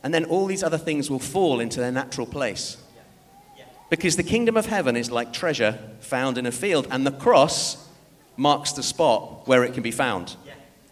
and 0.04 0.14
then 0.14 0.24
all 0.24 0.46
these 0.46 0.64
other 0.64 0.78
things 0.78 1.10
will 1.10 1.20
fall 1.20 1.60
into 1.60 1.82
their 1.82 1.92
natural 1.92 2.26
place. 2.26 2.78
Because 3.90 4.16
the 4.16 4.24
kingdom 4.24 4.56
of 4.56 4.68
heaven 4.68 4.96
is 4.96 5.12
like 5.12 5.34
treasure 5.34 5.78
found 6.00 6.38
in 6.38 6.46
a 6.46 6.52
field, 6.52 6.88
and 6.92 7.06
the 7.06 7.12
cross 7.12 7.90
marks 8.38 8.72
the 8.72 8.84
spot 8.84 9.46
where 9.50 9.66
it 9.66 9.74
can 9.74 9.84
be 9.84 9.92
found. 9.92 10.38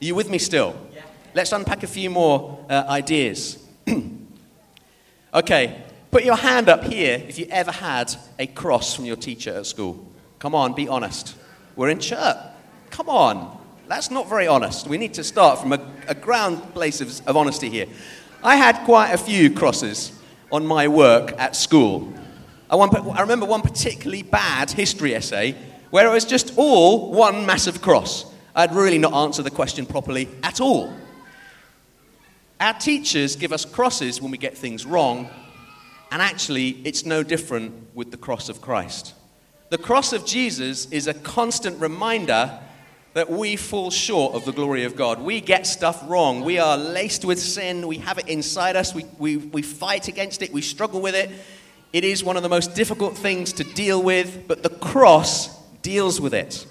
Are 0.03 0.05
you 0.05 0.15
with 0.15 0.29
me 0.29 0.37
still? 0.37 0.75
Yeah. 0.93 1.03
Let's 1.33 1.53
unpack 1.53 1.83
a 1.83 1.87
few 1.87 2.09
more 2.09 2.59
uh, 2.69 2.83
ideas. 2.89 3.65
okay, 5.33 5.81
put 6.11 6.25
your 6.25 6.35
hand 6.35 6.67
up 6.67 6.83
here 6.83 7.23
if 7.25 7.39
you 7.39 7.47
ever 7.49 7.71
had 7.71 8.13
a 8.37 8.47
cross 8.47 8.93
from 8.93 9.05
your 9.05 9.15
teacher 9.15 9.53
at 9.53 9.65
school. 9.65 10.05
Come 10.39 10.55
on, 10.55 10.73
be 10.73 10.89
honest. 10.89 11.37
We're 11.77 11.87
in 11.87 11.99
church. 11.99 12.35
Come 12.89 13.07
on. 13.07 13.57
That's 13.87 14.11
not 14.11 14.27
very 14.27 14.45
honest. 14.45 14.87
We 14.87 14.97
need 14.97 15.13
to 15.13 15.23
start 15.23 15.61
from 15.61 15.71
a, 15.71 15.79
a 16.09 16.15
ground 16.15 16.73
place 16.73 16.99
of, 16.99 17.25
of 17.25 17.37
honesty 17.37 17.69
here. 17.69 17.85
I 18.43 18.57
had 18.57 18.83
quite 18.83 19.13
a 19.13 19.17
few 19.17 19.51
crosses 19.51 20.11
on 20.51 20.65
my 20.65 20.89
work 20.89 21.31
at 21.39 21.55
school. 21.55 22.13
I, 22.69 22.75
want, 22.75 22.93
I 22.93 23.21
remember 23.21 23.45
one 23.45 23.61
particularly 23.61 24.23
bad 24.23 24.69
history 24.69 25.15
essay 25.15 25.55
where 25.91 26.05
it 26.05 26.11
was 26.11 26.25
just 26.25 26.55
all 26.57 27.13
one 27.13 27.45
massive 27.45 27.81
cross. 27.81 28.32
I'd 28.55 28.73
really 28.73 28.97
not 28.99 29.13
answer 29.13 29.41
the 29.41 29.51
question 29.51 29.85
properly 29.85 30.29
at 30.43 30.61
all. 30.61 30.93
Our 32.59 32.73
teachers 32.73 33.35
give 33.35 33.51
us 33.51 33.65
crosses 33.65 34.21
when 34.21 34.31
we 34.31 34.37
get 34.37 34.57
things 34.57 34.85
wrong, 34.85 35.29
and 36.11 36.21
actually, 36.21 36.69
it's 36.85 37.05
no 37.05 37.23
different 37.23 37.73
with 37.95 38.11
the 38.11 38.17
cross 38.17 38.47
of 38.47 38.61
Christ. 38.61 39.15
The 39.69 39.79
cross 39.79 40.13
of 40.13 40.25
Jesus 40.25 40.85
is 40.91 41.07
a 41.07 41.13
constant 41.15 41.81
reminder 41.81 42.59
that 43.13 43.29
we 43.29 43.55
fall 43.55 43.89
short 43.89 44.35
of 44.35 44.45
the 44.45 44.51
glory 44.51 44.83
of 44.83 44.95
God. 44.95 45.19
We 45.19 45.41
get 45.41 45.65
stuff 45.65 46.03
wrong. 46.07 46.43
We 46.43 46.59
are 46.59 46.77
laced 46.77 47.25
with 47.25 47.39
sin. 47.39 47.87
We 47.87 47.97
have 47.97 48.17
it 48.17 48.27
inside 48.27 48.75
us. 48.75 48.93
We, 48.93 49.05
we, 49.17 49.37
we 49.37 49.61
fight 49.61 50.07
against 50.07 50.41
it. 50.41 50.53
We 50.53 50.61
struggle 50.61 51.01
with 51.01 51.15
it. 51.15 51.31
It 51.91 52.03
is 52.03 52.23
one 52.23 52.37
of 52.37 52.43
the 52.43 52.49
most 52.49 52.75
difficult 52.75 53.17
things 53.17 53.53
to 53.53 53.63
deal 53.63 54.01
with, 54.01 54.47
but 54.47 54.63
the 54.63 54.69
cross 54.69 55.55
deals 55.81 56.19
with 56.19 56.33
it. 56.33 56.65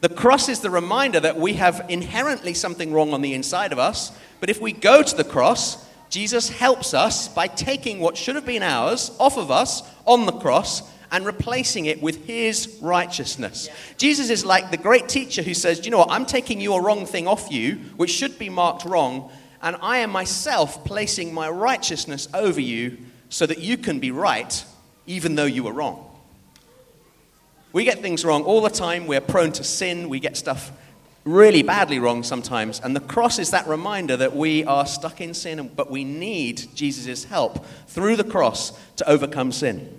The 0.00 0.08
cross 0.08 0.48
is 0.48 0.60
the 0.60 0.70
reminder 0.70 1.20
that 1.20 1.38
we 1.38 1.54
have 1.54 1.86
inherently 1.88 2.54
something 2.54 2.92
wrong 2.92 3.14
on 3.14 3.22
the 3.22 3.34
inside 3.34 3.72
of 3.72 3.78
us, 3.78 4.12
but 4.40 4.50
if 4.50 4.60
we 4.60 4.72
go 4.72 5.02
to 5.02 5.16
the 5.16 5.24
cross, 5.24 5.84
Jesus 6.10 6.48
helps 6.48 6.94
us 6.94 7.28
by 7.28 7.48
taking 7.48 8.00
what 8.00 8.16
should 8.16 8.34
have 8.36 8.46
been 8.46 8.62
ours 8.62 9.10
off 9.18 9.36
of 9.36 9.50
us 9.50 9.82
on 10.06 10.26
the 10.26 10.32
cross 10.32 10.82
and 11.10 11.24
replacing 11.24 11.86
it 11.86 12.02
with 12.02 12.26
his 12.26 12.78
righteousness. 12.82 13.68
Yeah. 13.68 13.74
Jesus 13.98 14.30
is 14.30 14.44
like 14.44 14.70
the 14.70 14.76
great 14.76 15.08
teacher 15.08 15.42
who 15.42 15.54
says, 15.54 15.84
You 15.84 15.90
know 15.90 15.98
what? 15.98 16.10
I'm 16.10 16.26
taking 16.26 16.60
your 16.60 16.82
wrong 16.82 17.06
thing 17.06 17.26
off 17.26 17.50
you, 17.50 17.76
which 17.96 18.10
should 18.10 18.38
be 18.38 18.48
marked 18.48 18.84
wrong, 18.84 19.30
and 19.62 19.76
I 19.80 19.98
am 19.98 20.10
myself 20.10 20.84
placing 20.84 21.32
my 21.32 21.48
righteousness 21.48 22.28
over 22.34 22.60
you 22.60 22.98
so 23.28 23.46
that 23.46 23.58
you 23.58 23.76
can 23.76 24.00
be 24.00 24.10
right 24.10 24.64
even 25.06 25.34
though 25.34 25.44
you 25.44 25.64
were 25.64 25.72
wrong. 25.72 26.13
We 27.74 27.82
get 27.82 27.98
things 28.02 28.24
wrong 28.24 28.44
all 28.44 28.60
the 28.60 28.70
time. 28.70 29.08
We're 29.08 29.20
prone 29.20 29.50
to 29.50 29.64
sin. 29.64 30.08
We 30.08 30.20
get 30.20 30.36
stuff 30.36 30.70
really 31.24 31.64
badly 31.64 31.98
wrong 31.98 32.22
sometimes. 32.22 32.78
And 32.78 32.94
the 32.94 33.00
cross 33.00 33.40
is 33.40 33.50
that 33.50 33.66
reminder 33.66 34.16
that 34.16 34.36
we 34.36 34.62
are 34.64 34.86
stuck 34.86 35.20
in 35.20 35.34
sin, 35.34 35.72
but 35.74 35.90
we 35.90 36.04
need 36.04 36.68
Jesus' 36.76 37.24
help 37.24 37.66
through 37.88 38.14
the 38.14 38.22
cross 38.22 38.78
to 38.94 39.10
overcome 39.10 39.50
sin. 39.50 39.98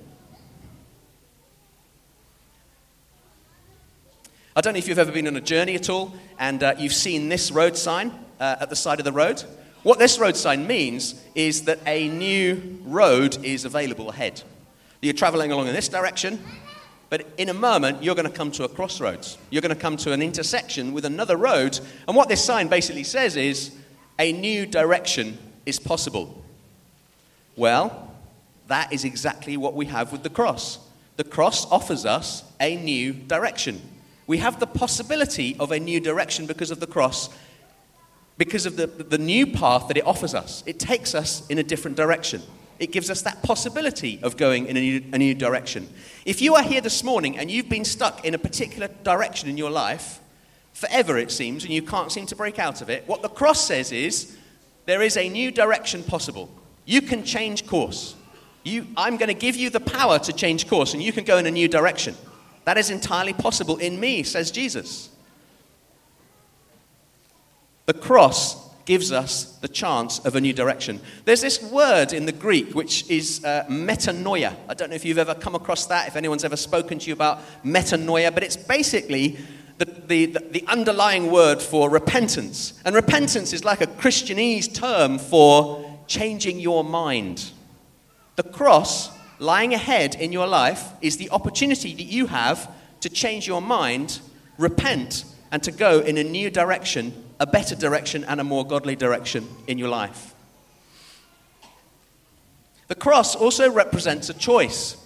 I 4.55 4.62
don't 4.62 4.72
know 4.72 4.79
if 4.79 4.88
you've 4.88 4.98
ever 4.98 5.12
been 5.12 5.27
on 5.27 5.36
a 5.36 5.41
journey 5.41 5.75
at 5.75 5.89
all 5.89 6.13
and 6.39 6.63
uh, 6.63 6.75
you've 6.79 6.94
seen 6.94 7.27
this 7.27 7.51
road 7.51 7.75
sign 7.75 8.13
uh, 8.39 8.55
at 8.62 8.70
the 8.70 8.75
side 8.77 9.00
of 9.00 9.03
the 9.03 9.12
road. 9.12 9.44
What 9.84 10.00
this 10.00 10.17
road 10.17 10.38
sign 10.38 10.65
means 10.65 11.22
is 11.36 11.63
that 11.63 11.79
a 11.86 12.08
new 12.08 12.79
road 12.86 13.44
is 13.44 13.65
available 13.65 14.10
ahead. 14.10 14.44
You're 15.01 15.13
traveling 15.13 15.51
along 15.51 15.67
in 15.67 15.74
this 15.74 15.89
direction, 15.89 16.39
but 17.10 17.28
in 17.38 17.50
a 17.50 17.54
moment, 17.54 18.04
you're 18.04 18.16
going 18.16 18.30
to 18.30 18.36
come 18.36 18.52
to 18.52 18.64
a 18.64 18.70
crossroads. 18.70 19.38
You're 19.50 19.62
going 19.62 19.74
to 19.74 19.82
come 19.82 19.98
to 19.98 20.12
an 20.12 20.22
intersection 20.22 20.94
with 20.94 21.06
another 21.06 21.38
road. 21.38 21.80
And 22.08 22.18
what 22.18 22.30
this 22.30 22.44
sign 22.44 22.68
basically 22.68 23.04
says 23.04 23.38
is 23.38 23.72
a 24.18 24.32
new 24.34 24.66
direction 24.66 25.38
is 25.66 25.80
possible. 25.80 26.44
Well, 27.56 28.12
that 28.68 28.92
is 28.92 29.06
exactly 29.06 29.56
what 29.58 29.76
we 29.76 29.86
have 29.86 30.12
with 30.12 30.24
the 30.24 30.30
cross. 30.30 30.80
The 31.18 31.24
cross 31.24 31.70
offers 31.72 32.06
us 32.06 32.44
a 32.60 32.76
new 32.76 33.14
direction. 33.14 33.82
We 34.28 34.40
have 34.40 34.60
the 34.60 34.68
possibility 34.68 35.56
of 35.60 35.72
a 35.72 35.80
new 35.80 36.00
direction 36.00 36.48
because 36.48 36.72
of 36.72 36.80
the 36.80 36.88
cross, 36.88 37.30
because 38.38 38.66
of 38.66 38.76
the, 38.76 38.88
the 38.88 39.20
new 39.20 39.48
path 39.48 39.88
that 39.88 39.98
it 39.98 40.06
offers 40.06 40.34
us. 40.34 40.64
It 40.66 40.80
takes 40.80 41.14
us 41.14 41.46
in 41.48 41.60
a 41.60 41.64
different 41.64 41.96
direction. 41.96 42.42
It 42.79 42.91
gives 42.91 43.10
us 43.10 43.22
that 43.22 43.41
possibility 43.41 44.20
of 44.22 44.38
going 44.38 44.67
in 44.67 44.77
a 44.77 44.82
new, 44.82 45.03
a 45.13 45.17
new 45.17 45.34
direction. 45.34 45.89
If 46.25 46.41
you 46.41 46.55
are 46.55 46.63
here 46.63 46.82
this 46.82 47.03
morning 47.03 47.38
and 47.38 47.50
you've 47.50 47.70
been 47.70 47.86
stuck 47.86 48.25
in 48.25 48.34
a 48.34 48.38
particular 48.38 48.89
direction 49.03 49.50
in 49.50 49.58
your 49.58 49.72
life, 49.72 50.20
forever 50.74 51.17
it 51.17 51.32
seems, 51.32 51.63
and 51.63 51.74
you 51.74 51.82
can't 51.82 52.12
seem 52.12 52.25
to 52.27 52.36
break 52.36 52.60
out 52.60 52.82
of 52.82 52.89
it, 52.89 53.08
what 53.08 53.22
the 53.22 53.29
cross 53.29 53.65
says 53.65 53.91
is 53.91 54.38
there 54.86 55.01
is 55.01 55.15
a 55.15 55.29
new 55.29 55.51
direction 55.51 56.03
possible. 56.03 56.50
You 56.86 57.01
can 57.01 57.24
change 57.24 57.65
course. 57.65 58.15
You, 58.63 58.88
I'm 58.98 59.17
going 59.17 59.29
to 59.29 59.34
give 59.34 59.55
you 59.55 59.70
the 59.70 59.79
power 59.79 60.20
to 60.20 60.34
change 60.34 60.67
course, 60.67 60.94
and 60.94 61.01
you 61.01 61.13
can 61.13 61.24
go 61.24 61.38
in 61.38 61.46
a 61.46 61.51
new 61.51 61.67
direction. 61.67 62.15
That 62.65 62.77
is 62.77 62.89
entirely 62.89 63.34
possible 63.34 63.77
in 63.77 64.00
me, 64.00 64.24
says 64.24 64.51
Jesus. 64.51 65.10
The 67.86 67.94
cross 67.94 68.65
gives 68.86 69.12
us 69.12 69.58
the 69.58 69.68
chance 69.68 70.20
of 70.20 70.36
a 70.36 70.42
new 70.42 70.54
direction. 70.54 71.01
There's 71.25 71.42
this 71.42 71.62
word 71.62 72.13
in 72.13 72.25
the 72.25 72.32
Greek 72.32 72.75
which 72.75 73.10
is 73.10 73.44
uh, 73.44 73.65
metanoia. 73.68 74.56
I 74.70 74.75
don't 74.75 74.89
know 74.89 74.96
if 74.96 75.04
you've 75.04 75.18
ever 75.18 75.34
come 75.34 75.56
across 75.56 75.88
that, 75.88 76.08
if 76.08 76.15
anyone's 76.15 76.44
ever 76.44 76.56
spoken 76.56 77.00
to 77.00 77.08
you 77.08 77.13
about 77.13 77.42
metanoia, 77.63 78.34
but 78.34 78.44
it's 78.44 78.56
basically 78.56 79.38
the, 79.80 79.86
the, 79.86 80.25
the 80.51 80.63
underlying 80.68 81.32
word 81.32 81.62
for 81.62 81.89
repentance. 81.89 82.80
And 82.86 82.96
repentance 82.96 83.54
is 83.54 83.65
like 83.65 83.82
a 83.82 83.88
Christianese 83.88 84.74
term 84.74 85.18
for 85.18 86.00
changing 86.08 86.60
your 86.60 86.84
mind. 86.84 87.51
The 88.36 88.44
cross 88.44 89.10
lying 89.39 89.74
ahead 89.74 90.15
in 90.15 90.32
your 90.32 90.48
life 90.48 90.92
is 91.01 91.18
the 91.18 91.30
opportunity 91.32 91.94
that 91.96 92.04
you 92.04 92.27
have 92.27 92.72
to 93.01 93.10
change 93.10 93.48
your 93.48 93.62
mind, 93.62 94.20
repent, 94.58 95.25
and 95.51 95.62
to 95.63 95.72
go 95.72 96.00
in 96.00 96.18
a 96.18 96.24
new 96.24 96.50
direction 96.50 97.25
a 97.39 97.48
better 97.48 97.75
direction 97.75 98.24
and 98.24 98.39
a 98.39 98.44
more 98.44 98.65
godly 98.65 98.96
direction 98.96 99.48
in 99.68 99.77
your 99.77 99.89
life. 99.89 100.34
The 102.88 102.96
cross 102.96 103.36
also 103.36 103.72
represents 103.72 104.30
a 104.30 104.34
choice. 104.34 104.98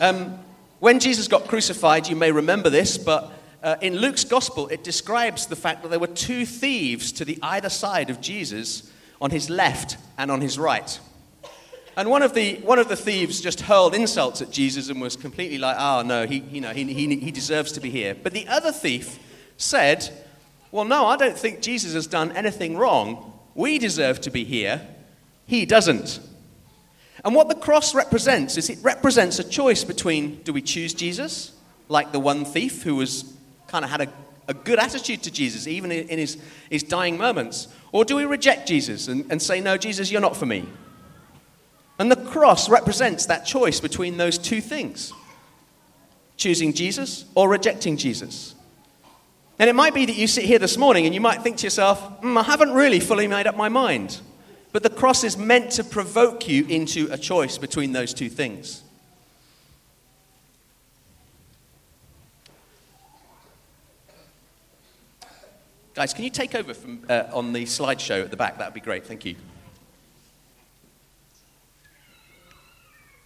Um, 0.00 0.38
when 0.80 1.00
Jesus 1.00 1.28
got 1.28 1.46
crucified, 1.46 2.08
you 2.08 2.16
may 2.16 2.32
remember 2.32 2.68
this, 2.68 2.98
but 2.98 3.32
uh, 3.62 3.76
in 3.80 3.96
Luke's 3.96 4.24
gospel, 4.24 4.68
it 4.68 4.84
describes 4.84 5.46
the 5.46 5.56
fact 5.56 5.82
that 5.82 5.88
there 5.88 5.98
were 5.98 6.06
two 6.06 6.44
thieves 6.44 7.12
to 7.12 7.24
the 7.24 7.38
either 7.42 7.68
side 7.68 8.10
of 8.10 8.20
Jesus 8.20 8.92
on 9.20 9.30
his 9.30 9.48
left 9.48 9.96
and 10.18 10.30
on 10.30 10.40
his 10.40 10.58
right. 10.58 11.00
And 11.96 12.10
one 12.10 12.22
of 12.22 12.34
the, 12.34 12.56
one 12.56 12.78
of 12.78 12.88
the 12.88 12.96
thieves 12.96 13.40
just 13.40 13.62
hurled 13.62 13.94
insults 13.94 14.42
at 14.42 14.50
Jesus 14.50 14.90
and 14.90 15.00
was 15.00 15.16
completely 15.16 15.56
like, 15.56 15.76
oh, 15.78 16.02
no, 16.02 16.26
he, 16.26 16.40
you 16.40 16.60
know, 16.60 16.70
he, 16.70 16.84
he, 16.92 17.16
he 17.16 17.30
deserves 17.30 17.72
to 17.72 17.80
be 17.80 17.88
here. 17.88 18.14
But 18.14 18.34
the 18.34 18.46
other 18.48 18.70
thief 18.70 19.18
said, 19.56 20.10
well, 20.70 20.84
no, 20.84 21.06
I 21.06 21.16
don't 21.16 21.38
think 21.38 21.60
Jesus 21.62 21.94
has 21.94 22.06
done 22.06 22.32
anything 22.32 22.76
wrong. 22.76 23.32
We 23.54 23.78
deserve 23.78 24.20
to 24.22 24.30
be 24.30 24.44
here. 24.44 24.86
He 25.46 25.64
doesn't. 25.64 26.20
And 27.24 27.34
what 27.34 27.48
the 27.48 27.54
cross 27.54 27.94
represents 27.94 28.56
is 28.56 28.68
it 28.68 28.78
represents 28.82 29.38
a 29.38 29.44
choice 29.44 29.84
between 29.84 30.42
do 30.42 30.52
we 30.52 30.62
choose 30.62 30.92
Jesus, 30.92 31.52
like 31.88 32.12
the 32.12 32.20
one 32.20 32.44
thief 32.44 32.82
who 32.82 32.96
was 32.96 33.32
kind 33.68 33.84
of 33.84 33.90
had 33.90 34.02
a, 34.02 34.08
a 34.48 34.54
good 34.54 34.78
attitude 34.78 35.22
to 35.22 35.30
Jesus, 35.30 35.66
even 35.66 35.90
in 35.90 36.18
his, 36.18 36.38
his 36.68 36.82
dying 36.82 37.16
moments, 37.16 37.68
or 37.92 38.04
do 38.04 38.16
we 38.16 38.24
reject 38.24 38.68
Jesus 38.68 39.08
and, 39.08 39.24
and 39.30 39.40
say, 39.40 39.60
no, 39.60 39.76
Jesus, 39.76 40.10
you're 40.10 40.20
not 40.20 40.36
for 40.36 40.46
me? 40.46 40.68
And 41.98 42.10
the 42.10 42.16
cross 42.16 42.68
represents 42.68 43.26
that 43.26 43.46
choice 43.46 43.80
between 43.80 44.16
those 44.16 44.36
two 44.36 44.60
things 44.60 45.12
choosing 46.36 46.74
Jesus 46.74 47.24
or 47.34 47.48
rejecting 47.48 47.96
Jesus. 47.96 48.54
And 49.58 49.70
it 49.70 49.74
might 49.74 49.94
be 49.94 50.04
that 50.04 50.16
you 50.16 50.26
sit 50.26 50.44
here 50.44 50.58
this 50.58 50.76
morning 50.76 51.06
and 51.06 51.14
you 51.14 51.20
might 51.20 51.42
think 51.42 51.56
to 51.58 51.64
yourself, 51.64 52.20
mm, 52.20 52.38
I 52.38 52.42
haven't 52.42 52.72
really 52.72 53.00
fully 53.00 53.26
made 53.26 53.46
up 53.46 53.56
my 53.56 53.68
mind. 53.68 54.20
But 54.72 54.82
the 54.82 54.90
cross 54.90 55.24
is 55.24 55.38
meant 55.38 55.70
to 55.72 55.84
provoke 55.84 56.46
you 56.46 56.66
into 56.66 57.08
a 57.10 57.16
choice 57.16 57.56
between 57.56 57.92
those 57.92 58.12
two 58.12 58.28
things. 58.28 58.82
Guys, 65.94 66.12
can 66.12 66.24
you 66.24 66.30
take 66.30 66.54
over 66.54 66.74
from, 66.74 67.06
uh, 67.08 67.22
on 67.32 67.54
the 67.54 67.64
slideshow 67.64 68.22
at 68.22 68.30
the 68.30 68.36
back? 68.36 68.58
That 68.58 68.66
would 68.66 68.74
be 68.74 68.80
great. 68.80 69.06
Thank 69.06 69.24
you. 69.24 69.34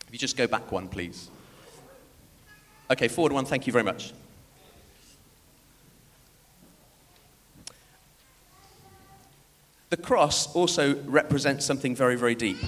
If 0.07 0.13
you 0.13 0.19
just 0.19 0.37
go 0.37 0.47
back 0.47 0.71
one, 0.71 0.87
please. 0.87 1.31
Okay, 2.89 3.09
forward 3.09 3.33
one. 3.33 3.45
Thank 3.45 3.67
you 3.67 3.73
very 3.73 3.85
much. 3.85 4.13
The 9.91 9.97
cross 9.97 10.53
also 10.55 10.95
represents 11.03 11.67
something 11.67 11.97
very, 11.97 12.17
very 12.17 12.37
deep. 12.37 12.59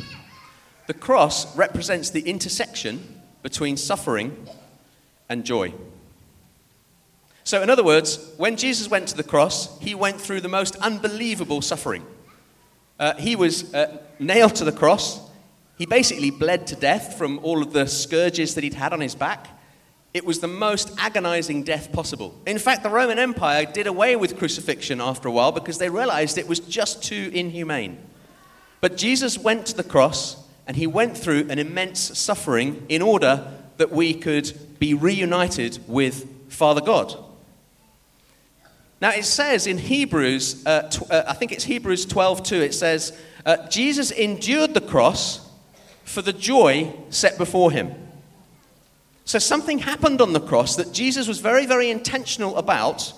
The 0.89 0.95
cross 0.95 1.57
represents 1.57 2.11
the 2.11 2.23
intersection 2.23 3.23
between 3.43 3.77
suffering 3.77 4.49
and 5.29 5.45
joy. 5.45 5.73
So, 7.45 7.63
in 7.63 7.71
other 7.71 7.85
words, 7.85 8.19
when 8.37 8.57
Jesus 8.57 8.89
went 8.89 9.09
to 9.09 9.17
the 9.17 9.23
cross, 9.23 9.79
he 9.81 9.95
went 9.95 10.21
through 10.21 10.41
the 10.41 10.49
most 10.49 10.77
unbelievable 10.77 11.63
suffering. 11.63 12.05
Uh, 12.99 13.15
he 13.15 13.37
was 13.37 13.73
uh, 13.75 13.99
nailed 14.19 14.57
to 14.57 14.65
the 14.65 14.73
cross. 14.73 15.21
He 15.79 15.87
basically 15.87 16.31
bled 16.31 16.67
to 16.69 16.77
death 16.77 17.17
from 17.17 17.39
all 17.43 17.63
of 17.63 17.73
the 17.73 17.87
scourges 17.87 18.55
that 18.55 18.63
he'd 18.65 18.75
had 18.75 18.93
on 18.93 19.01
his 19.01 19.15
back. 19.15 19.49
It 20.15 20.27
was 20.27 20.41
the 20.41 20.49
most 20.49 20.93
agonizing 20.99 21.63
death 21.63 21.91
possible. 21.93 22.39
In 22.47 22.59
fact, 22.59 22.83
the 22.83 22.91
Roman 22.91 23.19
Empire 23.19 23.65
did 23.65 23.87
away 23.87 24.15
with 24.15 24.37
crucifixion 24.37 25.01
after 25.01 25.29
a 25.29 25.33
while 25.33 25.53
because 25.53 25.79
they 25.79 25.89
realized 25.89 26.37
it 26.37 26.49
was 26.49 26.61
just 26.61 27.03
too 27.03 27.31
inhumane. 27.33 27.99
But 28.83 28.97
Jesus 28.97 29.39
went 29.39 29.67
to 29.67 29.77
the 29.77 29.85
cross 29.85 30.37
and 30.67 30.77
he 30.77 30.87
went 30.87 31.17
through 31.17 31.47
an 31.49 31.59
immense 31.59 32.19
suffering 32.19 32.85
in 32.89 33.01
order 33.01 33.53
that 33.79 33.91
we 33.91 34.13
could 34.13 34.79
be 34.79 34.93
reunited 34.93 35.79
with 35.87 36.29
Father 36.51 36.83
God. 36.83 37.17
Now, 39.01 39.11
it 39.11 39.25
says 39.25 39.67
in 39.67 39.79
Hebrews, 39.79 40.65
uh, 40.67 40.83
tw- 40.83 41.11
uh, 41.11 41.25
I 41.27 41.33
think 41.33 41.53
it's 41.53 41.65
Hebrews 41.65 42.07
12 42.07 42.43
2, 42.43 42.57
it 42.57 42.75
says, 42.75 43.19
uh, 43.45 43.67
Jesus 43.69 44.11
endured 44.11 44.75
the 44.75 44.81
cross 44.81 45.49
for 46.05 46.23
the 46.23 46.33
joy 46.33 46.95
set 47.11 47.39
before 47.39 47.73
him. 47.73 47.95
So 49.25 49.39
something 49.39 49.79
happened 49.79 50.21
on 50.21 50.33
the 50.33 50.41
cross 50.41 50.77
that 50.77 50.93
Jesus 50.93 51.29
was 51.29 51.39
very, 51.39 51.67
very 51.67 51.91
intentional 51.91 52.57
about 52.57 53.13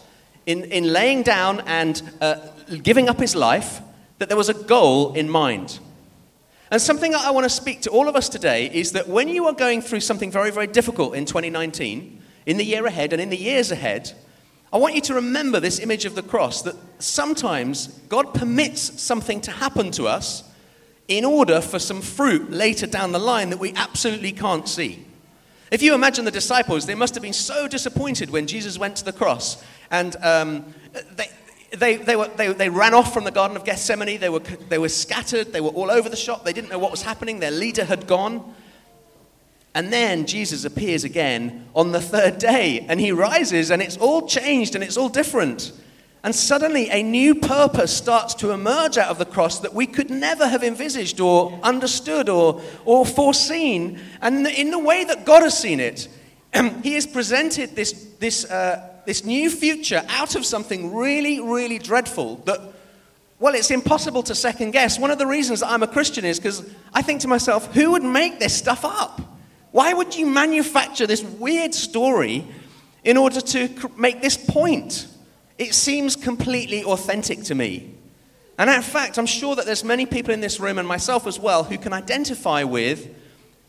in, 0.46 0.64
in 0.64 0.92
laying 0.92 1.22
down 1.22 1.60
and 1.66 2.02
uh, 2.20 2.36
giving 2.82 3.08
up 3.08 3.18
his 3.18 3.34
life, 3.34 3.80
that 4.18 4.28
there 4.28 4.36
was 4.36 4.48
a 4.48 4.54
goal 4.54 5.14
in 5.14 5.28
mind. 5.28 5.78
And 6.70 6.80
something 6.80 7.14
I 7.14 7.30
want 7.30 7.44
to 7.44 7.50
speak 7.50 7.82
to 7.82 7.90
all 7.90 8.08
of 8.08 8.16
us 8.16 8.28
today 8.28 8.70
is 8.72 8.92
that 8.92 9.08
when 9.08 9.28
you 9.28 9.46
are 9.46 9.52
going 9.52 9.80
through 9.80 10.00
something 10.00 10.30
very, 10.30 10.50
very 10.50 10.66
difficult 10.66 11.14
in 11.14 11.24
2019, 11.24 12.22
in 12.46 12.56
the 12.56 12.64
year 12.64 12.84
ahead 12.86 13.12
and 13.12 13.22
in 13.22 13.30
the 13.30 13.36
years 13.36 13.70
ahead, 13.70 14.12
I 14.72 14.78
want 14.78 14.94
you 14.94 15.00
to 15.02 15.14
remember 15.14 15.60
this 15.60 15.78
image 15.78 16.04
of 16.04 16.14
the 16.14 16.22
cross 16.22 16.62
that 16.62 16.74
sometimes 16.98 17.88
God 18.08 18.34
permits 18.34 19.00
something 19.00 19.40
to 19.42 19.52
happen 19.52 19.90
to 19.92 20.08
us 20.08 20.42
in 21.06 21.24
order 21.24 21.60
for 21.60 21.78
some 21.78 22.00
fruit 22.00 22.50
later 22.50 22.86
down 22.86 23.12
the 23.12 23.18
line 23.18 23.50
that 23.50 23.58
we 23.58 23.72
absolutely 23.74 24.32
can't 24.32 24.68
see. 24.68 25.06
If 25.70 25.82
you 25.82 25.94
imagine 25.94 26.24
the 26.24 26.30
disciples, 26.30 26.86
they 26.86 26.94
must 26.94 27.14
have 27.14 27.22
been 27.22 27.32
so 27.32 27.66
disappointed 27.66 28.30
when 28.30 28.46
Jesus 28.46 28.78
went 28.78 28.96
to 28.96 29.04
the 29.04 29.12
cross. 29.12 29.62
And 29.90 30.16
um, 30.22 30.74
they, 31.16 31.28
they, 31.76 31.96
they, 31.96 32.16
were, 32.16 32.28
they, 32.28 32.52
they 32.52 32.68
ran 32.68 32.94
off 32.94 33.12
from 33.12 33.24
the 33.24 33.30
Garden 33.30 33.56
of 33.56 33.64
Gethsemane. 33.64 34.18
They 34.18 34.28
were, 34.28 34.40
they 34.40 34.78
were 34.78 34.88
scattered. 34.88 35.52
They 35.52 35.60
were 35.60 35.70
all 35.70 35.90
over 35.90 36.08
the 36.08 36.16
shop. 36.16 36.44
They 36.44 36.52
didn't 36.52 36.70
know 36.70 36.78
what 36.78 36.90
was 36.90 37.02
happening. 37.02 37.40
Their 37.40 37.50
leader 37.50 37.84
had 37.84 38.06
gone. 38.06 38.54
And 39.74 39.92
then 39.92 40.26
Jesus 40.26 40.64
appears 40.64 41.02
again 41.02 41.66
on 41.74 41.90
the 41.90 42.00
third 42.00 42.38
day 42.38 42.86
and 42.88 43.00
he 43.00 43.10
rises 43.10 43.72
and 43.72 43.82
it's 43.82 43.96
all 43.96 44.28
changed 44.28 44.76
and 44.76 44.84
it's 44.84 44.96
all 44.96 45.08
different. 45.08 45.72
And 46.24 46.34
suddenly 46.34 46.88
a 46.88 47.02
new 47.02 47.34
purpose 47.34 47.94
starts 47.94 48.34
to 48.36 48.52
emerge 48.52 48.96
out 48.96 49.10
of 49.10 49.18
the 49.18 49.26
cross 49.26 49.58
that 49.58 49.74
we 49.74 49.86
could 49.86 50.08
never 50.08 50.48
have 50.48 50.64
envisaged 50.64 51.20
or 51.20 51.60
understood 51.62 52.30
or, 52.30 52.62
or 52.86 53.04
foreseen. 53.04 54.00
And 54.22 54.46
in 54.46 54.70
the 54.70 54.78
way 54.78 55.04
that 55.04 55.26
God 55.26 55.42
has 55.42 55.56
seen 55.56 55.80
it, 55.80 56.08
he 56.82 56.94
has 56.94 57.06
presented 57.06 57.76
this, 57.76 57.92
this, 58.20 58.46
uh, 58.46 58.88
this 59.04 59.22
new 59.22 59.50
future 59.50 60.02
out 60.08 60.34
of 60.34 60.46
something 60.46 60.94
really, 60.94 61.40
really 61.40 61.78
dreadful 61.78 62.36
that, 62.46 62.58
well, 63.38 63.54
it's 63.54 63.70
impossible 63.70 64.22
to 64.22 64.34
second 64.34 64.70
guess. 64.70 64.98
One 64.98 65.10
of 65.10 65.18
the 65.18 65.26
reasons 65.26 65.62
I'm 65.62 65.82
a 65.82 65.86
Christian 65.86 66.24
is 66.24 66.38
because 66.38 66.66
I 66.94 67.02
think 67.02 67.20
to 67.20 67.28
myself, 67.28 67.74
who 67.74 67.90
would 67.90 68.02
make 68.02 68.38
this 68.38 68.56
stuff 68.56 68.82
up? 68.82 69.20
Why 69.72 69.92
would 69.92 70.16
you 70.16 70.24
manufacture 70.24 71.06
this 71.06 71.22
weird 71.22 71.74
story 71.74 72.46
in 73.02 73.18
order 73.18 73.42
to 73.42 73.90
make 73.98 74.22
this 74.22 74.38
point? 74.38 75.08
It 75.58 75.74
seems 75.74 76.16
completely 76.16 76.82
authentic 76.84 77.44
to 77.44 77.54
me. 77.54 77.94
And 78.58 78.70
in 78.70 78.82
fact, 78.82 79.18
I'm 79.18 79.26
sure 79.26 79.56
that 79.56 79.66
there's 79.66 79.84
many 79.84 80.06
people 80.06 80.32
in 80.32 80.40
this 80.40 80.60
room 80.60 80.78
and 80.78 80.86
myself 80.86 81.26
as 81.26 81.38
well 81.38 81.64
who 81.64 81.78
can 81.78 81.92
identify 81.92 82.62
with 82.62 83.08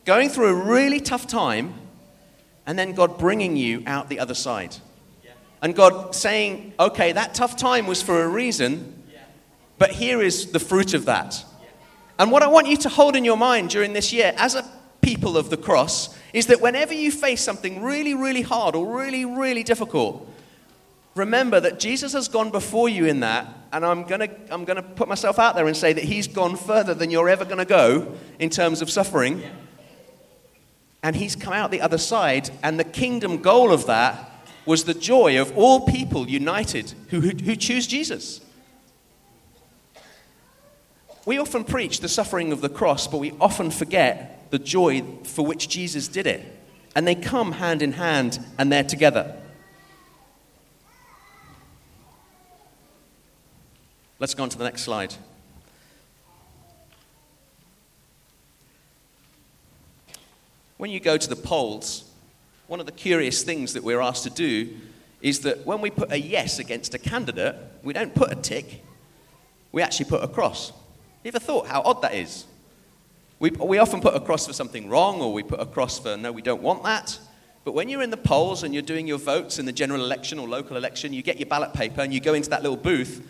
going 0.04 0.28
through 0.28 0.48
a 0.48 0.64
really 0.64 1.00
tough 1.00 1.26
time 1.26 1.74
and 2.66 2.78
then 2.78 2.92
God 2.92 3.18
bringing 3.18 3.56
you 3.56 3.82
out 3.86 4.08
the 4.08 4.20
other 4.20 4.34
side. 4.34 4.76
And 5.62 5.74
God 5.74 6.14
saying, 6.14 6.74
okay, 6.78 7.12
that 7.12 7.34
tough 7.34 7.56
time 7.56 7.86
was 7.86 8.02
for 8.02 8.22
a 8.22 8.28
reason, 8.28 9.02
but 9.78 9.90
here 9.90 10.22
is 10.22 10.52
the 10.52 10.60
fruit 10.60 10.94
of 10.94 11.06
that. 11.06 11.44
And 12.18 12.30
what 12.30 12.42
I 12.42 12.46
want 12.46 12.66
you 12.66 12.76
to 12.78 12.88
hold 12.88 13.16
in 13.16 13.24
your 13.24 13.36
mind 13.36 13.70
during 13.70 13.92
this 13.92 14.12
year 14.12 14.32
as 14.36 14.54
a 14.54 14.64
people 15.02 15.36
of 15.36 15.50
the 15.50 15.56
cross 15.56 16.16
is 16.32 16.46
that 16.46 16.60
whenever 16.60 16.92
you 16.92 17.10
face 17.10 17.40
something 17.40 17.82
really, 17.82 18.14
really 18.14 18.42
hard 18.42 18.74
or 18.74 18.98
really, 18.98 19.24
really 19.24 19.62
difficult, 19.62 20.28
remember 21.16 21.58
that 21.58 21.80
Jesus 21.80 22.12
has 22.12 22.28
gone 22.28 22.50
before 22.50 22.88
you 22.88 23.06
in 23.06 23.20
that, 23.20 23.48
and 23.72 23.84
I'm 23.84 24.04
going 24.04 24.20
to 24.20 24.30
I'm 24.50 24.64
to 24.64 24.82
put 24.82 25.08
myself 25.08 25.38
out 25.38 25.56
there 25.56 25.66
and 25.66 25.76
say 25.76 25.92
that 25.92 26.04
he's 26.04 26.28
gone 26.28 26.56
further 26.56 26.94
than 26.94 27.10
you're 27.10 27.28
ever 27.28 27.44
going 27.44 27.58
to 27.58 27.64
go 27.64 28.14
in 28.38 28.50
terms 28.50 28.82
of 28.82 28.90
suffering. 28.90 29.42
And 31.02 31.16
he's 31.16 31.36
come 31.36 31.52
out 31.52 31.70
the 31.70 31.80
other 31.80 31.98
side, 31.98 32.50
and 32.62 32.78
the 32.78 32.84
kingdom 32.84 33.42
goal 33.42 33.72
of 33.72 33.86
that 33.86 34.32
was 34.66 34.84
the 34.84 34.94
joy 34.94 35.40
of 35.40 35.56
all 35.56 35.86
people 35.86 36.28
united 36.28 36.92
who, 37.10 37.20
who, 37.20 37.30
who 37.30 37.56
choose 37.56 37.86
Jesus. 37.86 38.40
We 41.24 41.38
often 41.38 41.64
preach 41.64 42.00
the 42.00 42.08
suffering 42.08 42.52
of 42.52 42.60
the 42.60 42.68
cross, 42.68 43.06
but 43.06 43.18
we 43.18 43.32
often 43.40 43.70
forget 43.70 44.50
the 44.50 44.58
joy 44.58 45.02
for 45.24 45.44
which 45.44 45.68
Jesus 45.68 46.08
did 46.08 46.26
it. 46.26 46.44
And 46.94 47.06
they 47.06 47.14
come 47.14 47.52
hand 47.52 47.82
in 47.82 47.92
hand 47.92 48.38
and 48.58 48.70
they're 48.70 48.84
together. 48.84 49.36
Let's 54.18 54.34
go 54.34 54.42
on 54.42 54.48
to 54.48 54.56
the 54.56 54.64
next 54.64 54.82
slide. 54.82 55.14
When 60.78 60.90
you 60.90 61.00
go 61.00 61.18
to 61.18 61.28
the 61.28 61.36
polls, 61.36 62.10
one 62.66 62.80
of 62.80 62.86
the 62.86 62.92
curious 62.92 63.42
things 63.42 63.74
that 63.74 63.82
we're 63.82 64.00
asked 64.00 64.24
to 64.24 64.30
do 64.30 64.74
is 65.20 65.40
that 65.40 65.66
when 65.66 65.80
we 65.80 65.90
put 65.90 66.12
a 66.12 66.18
yes 66.18 66.58
against 66.58 66.94
a 66.94 66.98
candidate, 66.98 67.56
we 67.82 67.92
don't 67.92 68.14
put 68.14 68.32
a 68.32 68.34
tick, 68.34 68.82
we 69.72 69.82
actually 69.82 70.06
put 70.06 70.22
a 70.22 70.28
cross. 70.28 70.72
You 71.22 71.28
ever 71.28 71.38
thought 71.38 71.66
how 71.66 71.82
odd 71.82 72.00
that 72.02 72.14
is? 72.14 72.44
We, 73.38 73.50
we 73.50 73.78
often 73.78 74.00
put 74.00 74.14
a 74.14 74.20
cross 74.20 74.46
for 74.46 74.54
something 74.54 74.88
wrong, 74.88 75.20
or 75.20 75.32
we 75.32 75.42
put 75.42 75.60
a 75.60 75.66
cross 75.66 75.98
for 75.98 76.16
no, 76.16 76.32
we 76.32 76.42
don't 76.42 76.62
want 76.62 76.84
that. 76.84 77.18
But 77.64 77.72
when 77.72 77.88
you're 77.88 78.02
in 78.02 78.10
the 78.10 78.16
polls 78.16 78.62
and 78.62 78.72
you're 78.72 78.82
doing 78.82 79.06
your 79.06 79.18
votes 79.18 79.58
in 79.58 79.66
the 79.66 79.72
general 79.72 80.02
election 80.02 80.38
or 80.38 80.48
local 80.48 80.76
election, 80.76 81.12
you 81.12 81.22
get 81.22 81.38
your 81.38 81.48
ballot 81.48 81.74
paper 81.74 82.00
and 82.00 82.14
you 82.14 82.20
go 82.20 82.32
into 82.32 82.48
that 82.50 82.62
little 82.62 82.76
booth, 82.76 83.26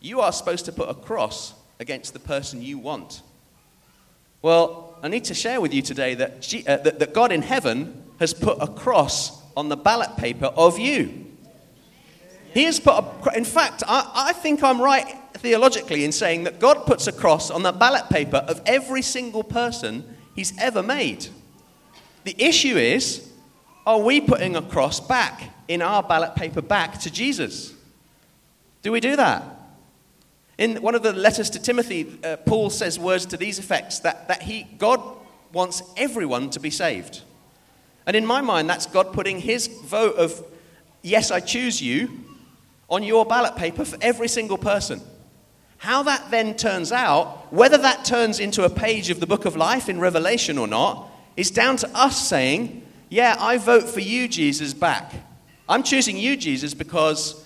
you 0.00 0.20
are 0.20 0.32
supposed 0.32 0.64
to 0.66 0.72
put 0.72 0.88
a 0.88 0.94
cross 0.94 1.54
against 1.80 2.12
the 2.12 2.18
person 2.18 2.62
you 2.62 2.78
want. 2.78 3.22
Well, 4.42 4.98
I 5.02 5.08
need 5.08 5.24
to 5.24 5.34
share 5.34 5.60
with 5.60 5.74
you 5.74 5.82
today 5.82 6.14
that, 6.14 6.42
G, 6.42 6.64
uh, 6.66 6.76
that, 6.78 6.98
that 6.98 7.14
God 7.14 7.32
in 7.32 7.42
heaven 7.42 8.04
has 8.20 8.32
put 8.32 8.58
a 8.60 8.66
cross 8.66 9.42
on 9.56 9.68
the 9.68 9.76
ballot 9.76 10.16
paper 10.16 10.46
of 10.46 10.78
you. 10.78 11.26
He 12.54 12.64
has 12.64 12.80
put 12.80 13.04
a, 13.04 13.36
in 13.36 13.44
fact, 13.44 13.82
I, 13.86 14.10
I 14.14 14.32
think 14.32 14.62
I'm 14.62 14.80
right 14.80 15.16
theologically 15.34 16.04
in 16.04 16.12
saying 16.12 16.44
that 16.44 16.58
God 16.58 16.86
puts 16.86 17.06
a 17.06 17.12
cross 17.12 17.50
on 17.50 17.62
the 17.62 17.72
ballot 17.72 18.08
paper 18.08 18.38
of 18.38 18.60
every 18.66 19.02
single 19.02 19.44
person 19.44 20.16
he's 20.34 20.56
ever 20.58 20.82
made. 20.82 21.28
The 22.24 22.34
issue 22.38 22.76
is 22.76 23.30
are 23.86 24.00
we 24.00 24.20
putting 24.20 24.54
a 24.54 24.62
cross 24.62 25.00
back 25.00 25.42
in 25.66 25.82
our 25.82 26.02
ballot 26.02 26.34
paper 26.34 26.60
back 26.60 27.00
to 27.00 27.10
Jesus? 27.10 27.72
Do 28.82 28.92
we 28.92 29.00
do 29.00 29.16
that? 29.16 29.42
In 30.58 30.82
one 30.82 30.96
of 30.96 31.04
the 31.04 31.12
letters 31.12 31.48
to 31.50 31.60
Timothy, 31.60 32.18
uh, 32.24 32.36
Paul 32.36 32.68
says 32.68 32.98
words 32.98 33.24
to 33.26 33.36
these 33.36 33.60
effects 33.60 34.00
that, 34.00 34.26
that 34.26 34.42
he, 34.42 34.64
God 34.76 35.00
wants 35.52 35.82
everyone 35.96 36.50
to 36.50 36.60
be 36.60 36.70
saved. 36.70 37.22
And 38.06 38.16
in 38.16 38.26
my 38.26 38.40
mind, 38.40 38.68
that's 38.68 38.86
God 38.86 39.12
putting 39.12 39.38
his 39.38 39.68
vote 39.68 40.16
of, 40.16 40.44
yes, 41.02 41.30
I 41.30 41.40
choose 41.40 41.80
you, 41.80 42.24
on 42.90 43.02
your 43.02 43.24
ballot 43.24 43.54
paper 43.54 43.84
for 43.84 43.98
every 44.00 44.28
single 44.28 44.58
person. 44.58 45.00
How 45.76 46.02
that 46.04 46.30
then 46.30 46.56
turns 46.56 46.90
out, 46.90 47.52
whether 47.52 47.78
that 47.78 48.04
turns 48.04 48.40
into 48.40 48.64
a 48.64 48.70
page 48.70 49.10
of 49.10 49.20
the 49.20 49.26
book 49.26 49.44
of 49.44 49.54
life 49.54 49.88
in 49.88 50.00
Revelation 50.00 50.58
or 50.58 50.66
not, 50.66 51.08
is 51.36 51.50
down 51.52 51.76
to 51.76 51.88
us 51.96 52.28
saying, 52.28 52.82
Yeah, 53.10 53.36
I 53.38 53.58
vote 53.58 53.88
for 53.88 54.00
you, 54.00 54.26
Jesus, 54.26 54.74
back. 54.74 55.12
I'm 55.68 55.84
choosing 55.84 56.16
you, 56.16 56.36
Jesus, 56.36 56.74
because 56.74 57.44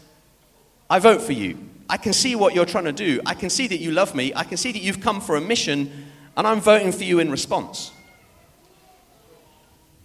I 0.88 0.98
vote 0.98 1.20
for 1.20 1.32
you. 1.32 1.58
I 1.92 1.98
can 1.98 2.14
see 2.14 2.34
what 2.34 2.54
you're 2.54 2.64
trying 2.64 2.86
to 2.86 2.92
do. 2.92 3.20
I 3.26 3.34
can 3.34 3.50
see 3.50 3.66
that 3.66 3.76
you 3.76 3.92
love 3.92 4.14
me. 4.14 4.32
I 4.34 4.44
can 4.44 4.56
see 4.56 4.72
that 4.72 4.80
you've 4.80 5.02
come 5.02 5.20
for 5.20 5.36
a 5.36 5.42
mission, 5.42 6.06
and 6.38 6.46
I'm 6.46 6.58
voting 6.58 6.90
for 6.90 7.04
you 7.04 7.18
in 7.18 7.30
response. 7.30 7.92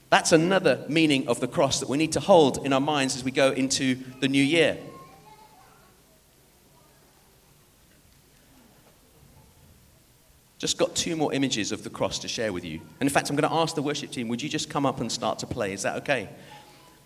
That's 0.09 0.33
another 0.33 0.83
meaning 0.89 1.29
of 1.29 1.39
the 1.39 1.47
cross 1.47 1.79
that 1.79 1.87
we 1.87 1.97
need 1.97 2.11
to 2.11 2.19
hold 2.19 2.65
in 2.65 2.73
our 2.73 2.81
minds 2.81 3.15
as 3.15 3.23
we 3.23 3.31
go 3.31 3.53
into 3.53 3.95
the 4.19 4.27
new 4.27 4.43
year. 4.43 4.77
Just 10.57 10.77
got 10.77 10.93
two 10.93 11.15
more 11.15 11.31
images 11.31 11.71
of 11.71 11.85
the 11.85 11.89
cross 11.89 12.19
to 12.19 12.27
share 12.27 12.51
with 12.51 12.65
you. 12.65 12.81
And 12.99 13.07
in 13.07 13.09
fact, 13.09 13.29
I'm 13.29 13.37
going 13.37 13.49
to 13.49 13.55
ask 13.55 13.75
the 13.75 13.81
worship 13.81 14.11
team, 14.11 14.27
would 14.27 14.41
you 14.41 14.49
just 14.49 14.69
come 14.69 14.85
up 14.85 14.99
and 14.99 15.09
start 15.09 15.39
to 15.39 15.47
play? 15.47 15.71
Is 15.71 15.83
that 15.83 15.95
okay? 15.99 16.27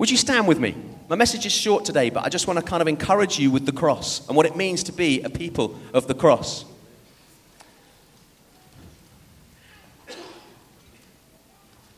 Would 0.02 0.10
you 0.10 0.18
stand 0.18 0.48
with 0.48 0.58
me? 0.58 0.76
My 1.10 1.16
message 1.16 1.46
is 1.46 1.52
short 1.52 1.86
today, 1.86 2.10
but 2.10 2.24
I 2.24 2.30
just 2.30 2.48
want 2.48 2.58
to 2.58 2.66
kind 2.66 2.82
of 2.82 2.88
encourage 2.88 3.38
you 3.38 3.52
with 3.52 3.68
the 3.68 3.72
cross 3.72 4.28
and 4.28 4.36
what 4.36 4.48
it 4.48 4.56
means 4.56 4.82
to 4.86 4.92
be 4.92 5.22
a 5.22 5.30
people 5.30 5.80
of 5.94 6.08
the 6.08 6.16
cross. 6.16 6.66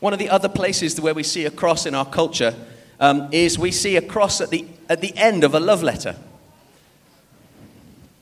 One 0.02 0.12
of 0.12 0.20
the 0.20 0.30
other 0.30 0.50
places 0.50 1.00
where 1.00 1.14
we 1.14 1.24
see 1.24 1.46
a 1.46 1.50
cross 1.50 1.86
in 1.86 1.96
our 1.96 2.04
culture 2.06 2.54
um, 3.00 3.30
is 3.32 3.58
we 3.58 3.72
see 3.72 3.96
a 3.96 4.02
cross 4.02 4.42
at 4.42 4.50
the, 4.50 4.68
at 4.90 5.00
the 5.00 5.16
end 5.16 5.46
of 5.46 5.56
a 5.56 5.62
love 5.62 5.82
letter. 5.82 6.18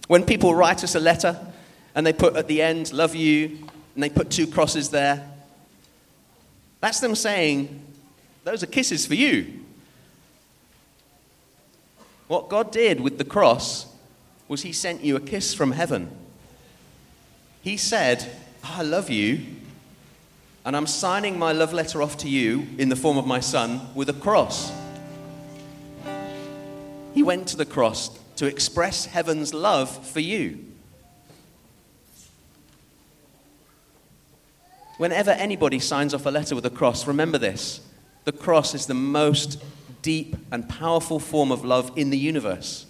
When 0.06 0.24
people 0.24 0.54
write 0.54 0.84
us 0.84 0.94
a 0.94 1.00
letter, 1.00 1.40
and 1.96 2.06
they 2.06 2.14
put 2.14 2.36
at 2.36 2.48
the 2.48 2.62
end, 2.62 2.94
love 2.94 3.16
you, 3.16 3.68
and 3.96 4.04
they 4.04 4.10
put 4.10 4.30
two 4.30 4.46
crosses 4.46 4.92
there. 4.92 5.28
That's 6.82 7.00
them 7.00 7.16
saying, 7.16 7.82
those 8.44 8.62
are 8.62 8.68
kisses 8.68 9.08
for 9.08 9.16
you. 9.16 9.61
What 12.32 12.48
God 12.48 12.72
did 12.72 13.02
with 13.02 13.18
the 13.18 13.26
cross 13.26 13.94
was 14.48 14.62
He 14.62 14.72
sent 14.72 15.04
you 15.04 15.18
a 15.18 15.20
kiss 15.20 15.54
from 15.54 15.74
heaven. 15.74 16.10
He 17.62 17.76
said, 17.76 18.26
I 18.64 18.84
love 18.84 19.10
you, 19.10 19.42
and 20.64 20.78
I'm 20.78 20.88
signing 20.88 21.38
my 21.38 21.52
love 21.52 21.74
letter 21.74 22.02
off 22.02 22.16
to 22.20 22.30
you 22.30 22.68
in 22.78 22.88
the 22.88 22.96
form 22.96 23.18
of 23.18 23.28
my 23.28 23.42
son 23.42 23.82
with 23.96 24.08
a 24.08 24.14
cross. 24.14 24.72
He 27.14 27.22
went 27.22 27.50
to 27.50 27.58
the 27.58 27.66
cross 27.66 28.18
to 28.38 28.46
express 28.46 29.08
heaven's 29.08 29.54
love 29.54 30.08
for 30.08 30.22
you. 30.22 30.64
Whenever 34.96 35.32
anybody 35.32 35.80
signs 35.80 36.14
off 36.14 36.26
a 36.26 36.30
letter 36.30 36.56
with 36.56 36.66
a 36.66 36.70
cross, 36.70 37.06
remember 37.06 37.38
this 37.38 37.82
the 38.24 38.32
cross 38.32 38.74
is 38.74 38.86
the 38.86 38.94
most 38.94 39.62
deep 40.02 40.36
and 40.52 40.68
powerful 40.68 41.20
form 41.20 41.52
of 41.52 41.64
love 41.64 41.92
in 41.96 42.10
the 42.10 42.18
universe. 42.18 42.86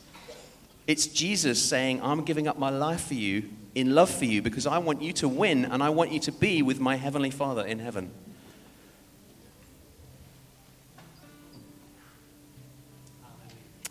It's 0.87 1.07
Jesus 1.07 1.61
saying, 1.61 2.01
I'm 2.01 2.23
giving 2.23 2.47
up 2.47 2.57
my 2.57 2.69
life 2.69 3.07
for 3.07 3.13
you 3.13 3.49
in 3.75 3.95
love 3.95 4.09
for 4.09 4.25
you 4.25 4.41
because 4.41 4.67
I 4.67 4.77
want 4.79 5.01
you 5.01 5.13
to 5.13 5.27
win 5.27 5.65
and 5.65 5.81
I 5.81 5.89
want 5.89 6.11
you 6.11 6.19
to 6.21 6.31
be 6.31 6.61
with 6.61 6.79
my 6.79 6.95
Heavenly 6.95 7.31
Father 7.31 7.65
in 7.65 7.79
heaven. 7.79 8.11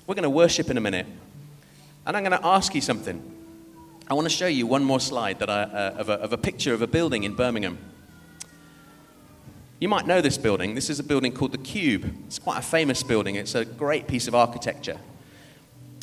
We're 0.06 0.14
going 0.14 0.24
to 0.24 0.30
worship 0.30 0.70
in 0.70 0.76
a 0.76 0.80
minute. 0.80 1.06
And 2.04 2.16
I'm 2.16 2.24
going 2.24 2.38
to 2.38 2.44
ask 2.44 2.74
you 2.74 2.80
something. 2.80 3.22
I 4.08 4.14
want 4.14 4.24
to 4.24 4.34
show 4.34 4.48
you 4.48 4.66
one 4.66 4.82
more 4.82 4.98
slide 4.98 5.38
that 5.38 5.48
I, 5.48 5.62
uh, 5.62 5.94
of, 5.98 6.08
a, 6.08 6.14
of 6.14 6.32
a 6.32 6.36
picture 6.36 6.74
of 6.74 6.82
a 6.82 6.88
building 6.88 7.22
in 7.22 7.34
Birmingham. 7.34 7.78
You 9.80 9.88
might 9.88 10.06
know 10.06 10.20
this 10.20 10.36
building. 10.36 10.74
This 10.74 10.90
is 10.90 11.00
a 11.00 11.02
building 11.02 11.32
called 11.32 11.52
the 11.52 11.58
Cube. 11.58 12.14
It's 12.26 12.38
quite 12.38 12.58
a 12.58 12.62
famous 12.62 13.02
building, 13.02 13.36
it's 13.36 13.54
a 13.54 13.64
great 13.64 14.06
piece 14.06 14.28
of 14.28 14.34
architecture. 14.34 14.98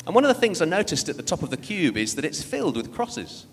And 0.04 0.14
one 0.14 0.24
of 0.24 0.34
the 0.34 0.40
things 0.40 0.60
I 0.60 0.64
noticed 0.64 1.08
at 1.08 1.16
the 1.16 1.22
top 1.22 1.42
of 1.42 1.50
the 1.50 1.56
Cube 1.56 1.96
is 1.96 2.16
that 2.16 2.24
it's 2.24 2.42
filled 2.42 2.76
with 2.76 2.92
crosses. 2.92 3.46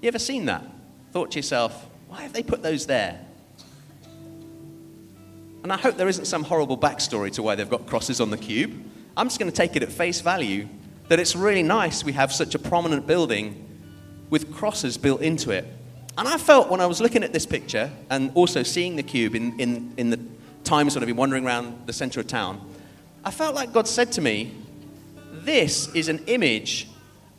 You 0.00 0.08
ever 0.08 0.18
seen 0.18 0.46
that? 0.46 0.64
Thought 1.12 1.32
to 1.32 1.38
yourself, 1.38 1.86
why 2.08 2.22
have 2.22 2.32
they 2.32 2.42
put 2.42 2.62
those 2.62 2.86
there? 2.86 3.20
And 5.62 5.72
I 5.72 5.76
hope 5.76 5.96
there 5.96 6.08
isn't 6.08 6.26
some 6.26 6.44
horrible 6.44 6.78
backstory 6.78 7.32
to 7.32 7.42
why 7.42 7.56
they've 7.56 7.68
got 7.68 7.86
crosses 7.86 8.20
on 8.20 8.30
the 8.30 8.38
cube. 8.38 8.72
I'm 9.16 9.26
just 9.26 9.38
going 9.38 9.50
to 9.50 9.56
take 9.56 9.76
it 9.76 9.82
at 9.82 9.90
face 9.90 10.20
value 10.20 10.68
that 11.08 11.18
it's 11.18 11.36
really 11.36 11.62
nice 11.62 12.04
we 12.04 12.12
have 12.12 12.32
such 12.32 12.54
a 12.54 12.58
prominent 12.58 13.06
building 13.06 13.66
with 14.30 14.52
crosses 14.52 14.96
built 14.96 15.20
into 15.20 15.50
it. 15.50 15.66
And 16.16 16.28
I 16.28 16.36
felt 16.36 16.68
when 16.70 16.80
I 16.80 16.86
was 16.86 17.00
looking 17.00 17.24
at 17.24 17.32
this 17.32 17.44
picture 17.44 17.90
and 18.08 18.30
also 18.34 18.62
seeing 18.62 18.96
the 18.96 19.02
cube 19.02 19.34
in, 19.34 19.58
in, 19.58 19.92
in 19.96 20.10
the 20.10 20.20
times 20.62 20.94
when 20.94 21.02
I've 21.02 21.08
been 21.08 21.16
wandering 21.16 21.44
around 21.44 21.86
the 21.86 21.92
center 21.92 22.20
of 22.20 22.28
town, 22.28 22.60
I 23.24 23.30
felt 23.30 23.54
like 23.54 23.72
God 23.72 23.88
said 23.88 24.12
to 24.12 24.20
me, 24.20 24.52
This 25.32 25.88
is 25.94 26.08
an 26.08 26.22
image 26.26 26.88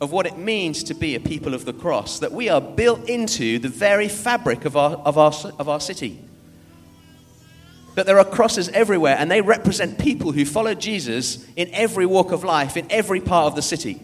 of 0.00 0.12
what 0.12 0.26
it 0.26 0.36
means 0.36 0.84
to 0.84 0.94
be 0.94 1.14
a 1.14 1.20
people 1.20 1.54
of 1.54 1.64
the 1.64 1.72
cross, 1.72 2.18
that 2.18 2.32
we 2.32 2.48
are 2.50 2.60
built 2.60 3.08
into 3.08 3.58
the 3.58 3.68
very 3.68 4.08
fabric 4.08 4.64
of 4.66 4.76
our, 4.76 4.96
of 4.96 5.16
our, 5.16 5.32
of 5.58 5.68
our 5.68 5.80
city. 5.80 6.22
That 7.94 8.04
there 8.04 8.18
are 8.18 8.24
crosses 8.24 8.68
everywhere, 8.70 9.16
and 9.18 9.30
they 9.30 9.40
represent 9.40 9.98
people 9.98 10.32
who 10.32 10.44
follow 10.44 10.74
Jesus 10.74 11.46
in 11.56 11.70
every 11.72 12.04
walk 12.04 12.30
of 12.30 12.44
life, 12.44 12.76
in 12.76 12.86
every 12.90 13.22
part 13.22 13.46
of 13.46 13.56
the 13.56 13.62
city. 13.62 14.02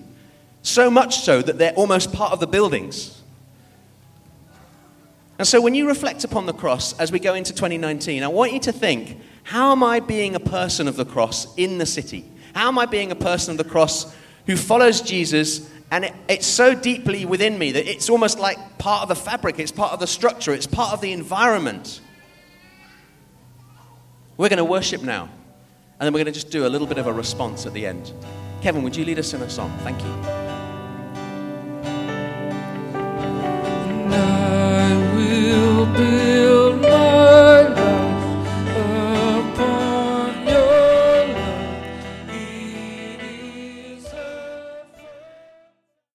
So 0.63 0.91
much 0.91 1.19
so 1.19 1.43
that 1.43 1.59
they're 1.59 1.75
almost 1.75 2.13
part 2.13 2.33
of 2.33 2.41
the 2.41 2.47
buildings. 2.47 3.22
And 5.43 5.47
so 5.49 5.61
when 5.61 5.75
you 5.75 5.89
reflect 5.89 6.23
upon 6.23 6.47
the 6.47 6.53
cross 6.53 6.97
as 7.01 7.11
we 7.11 7.19
go 7.19 7.35
into 7.35 7.53
2019, 7.53 8.23
I 8.23 8.29
want 8.29 8.53
you 8.53 8.61
to 8.61 8.71
think 8.71 9.19
how 9.43 9.73
am 9.73 9.83
I 9.83 9.99
being 9.99 10.37
a 10.37 10.39
person 10.39 10.87
of 10.87 10.95
the 10.95 11.05
cross 11.05 11.53
in 11.57 11.79
the 11.79 11.85
city? 11.85 12.31
How 12.55 12.69
am 12.69 12.79
I 12.79 12.87
being 12.87 13.11
a 13.11 13.17
person 13.17 13.51
of 13.51 13.59
the 13.59 13.69
cross 13.69 14.15
who 14.47 14.57
follows 14.57 15.01
Jesus 15.01 15.69
and 15.91 16.05
it, 16.05 16.15
it's 16.29 16.47
so 16.47 16.77
deeply 16.77 17.25
within 17.25 17.59
me 17.59 17.73
that 17.73 17.91
it's 17.91 18.09
almost 18.09 18.39
like 18.39 18.79
part 18.79 19.03
of 19.03 19.09
the 19.09 19.17
fabric, 19.17 19.59
it's 19.59 19.73
part 19.73 19.93
of 19.93 19.99
the 19.99 20.07
structure, 20.07 20.55
it's 20.55 20.69
part 20.69 20.93
of 20.93 21.01
the 21.01 21.11
environment. 21.11 22.01
We're 24.37 24.49
going 24.49 24.59
to 24.59 24.65
worship 24.65 25.03
now, 25.03 25.23
and 25.99 26.07
then 26.07 26.13
we're 26.13 26.23
going 26.23 26.33
to 26.33 26.41
just 26.41 26.53
do 26.53 26.67
a 26.67 26.71
little 26.71 26.87
bit 26.87 26.99
of 26.99 27.09
a 27.09 27.13
response 27.13 27.67
at 27.67 27.73
the 27.73 27.85
end. 27.85 28.13
Kevin, 28.61 28.85
would 28.85 28.95
you 28.95 29.05
lead 29.05 29.19
us 29.19 29.35
in 29.35 29.43
a 29.43 29.51
song? 29.51 29.77
Thank 29.83 30.01
you. 30.05 30.42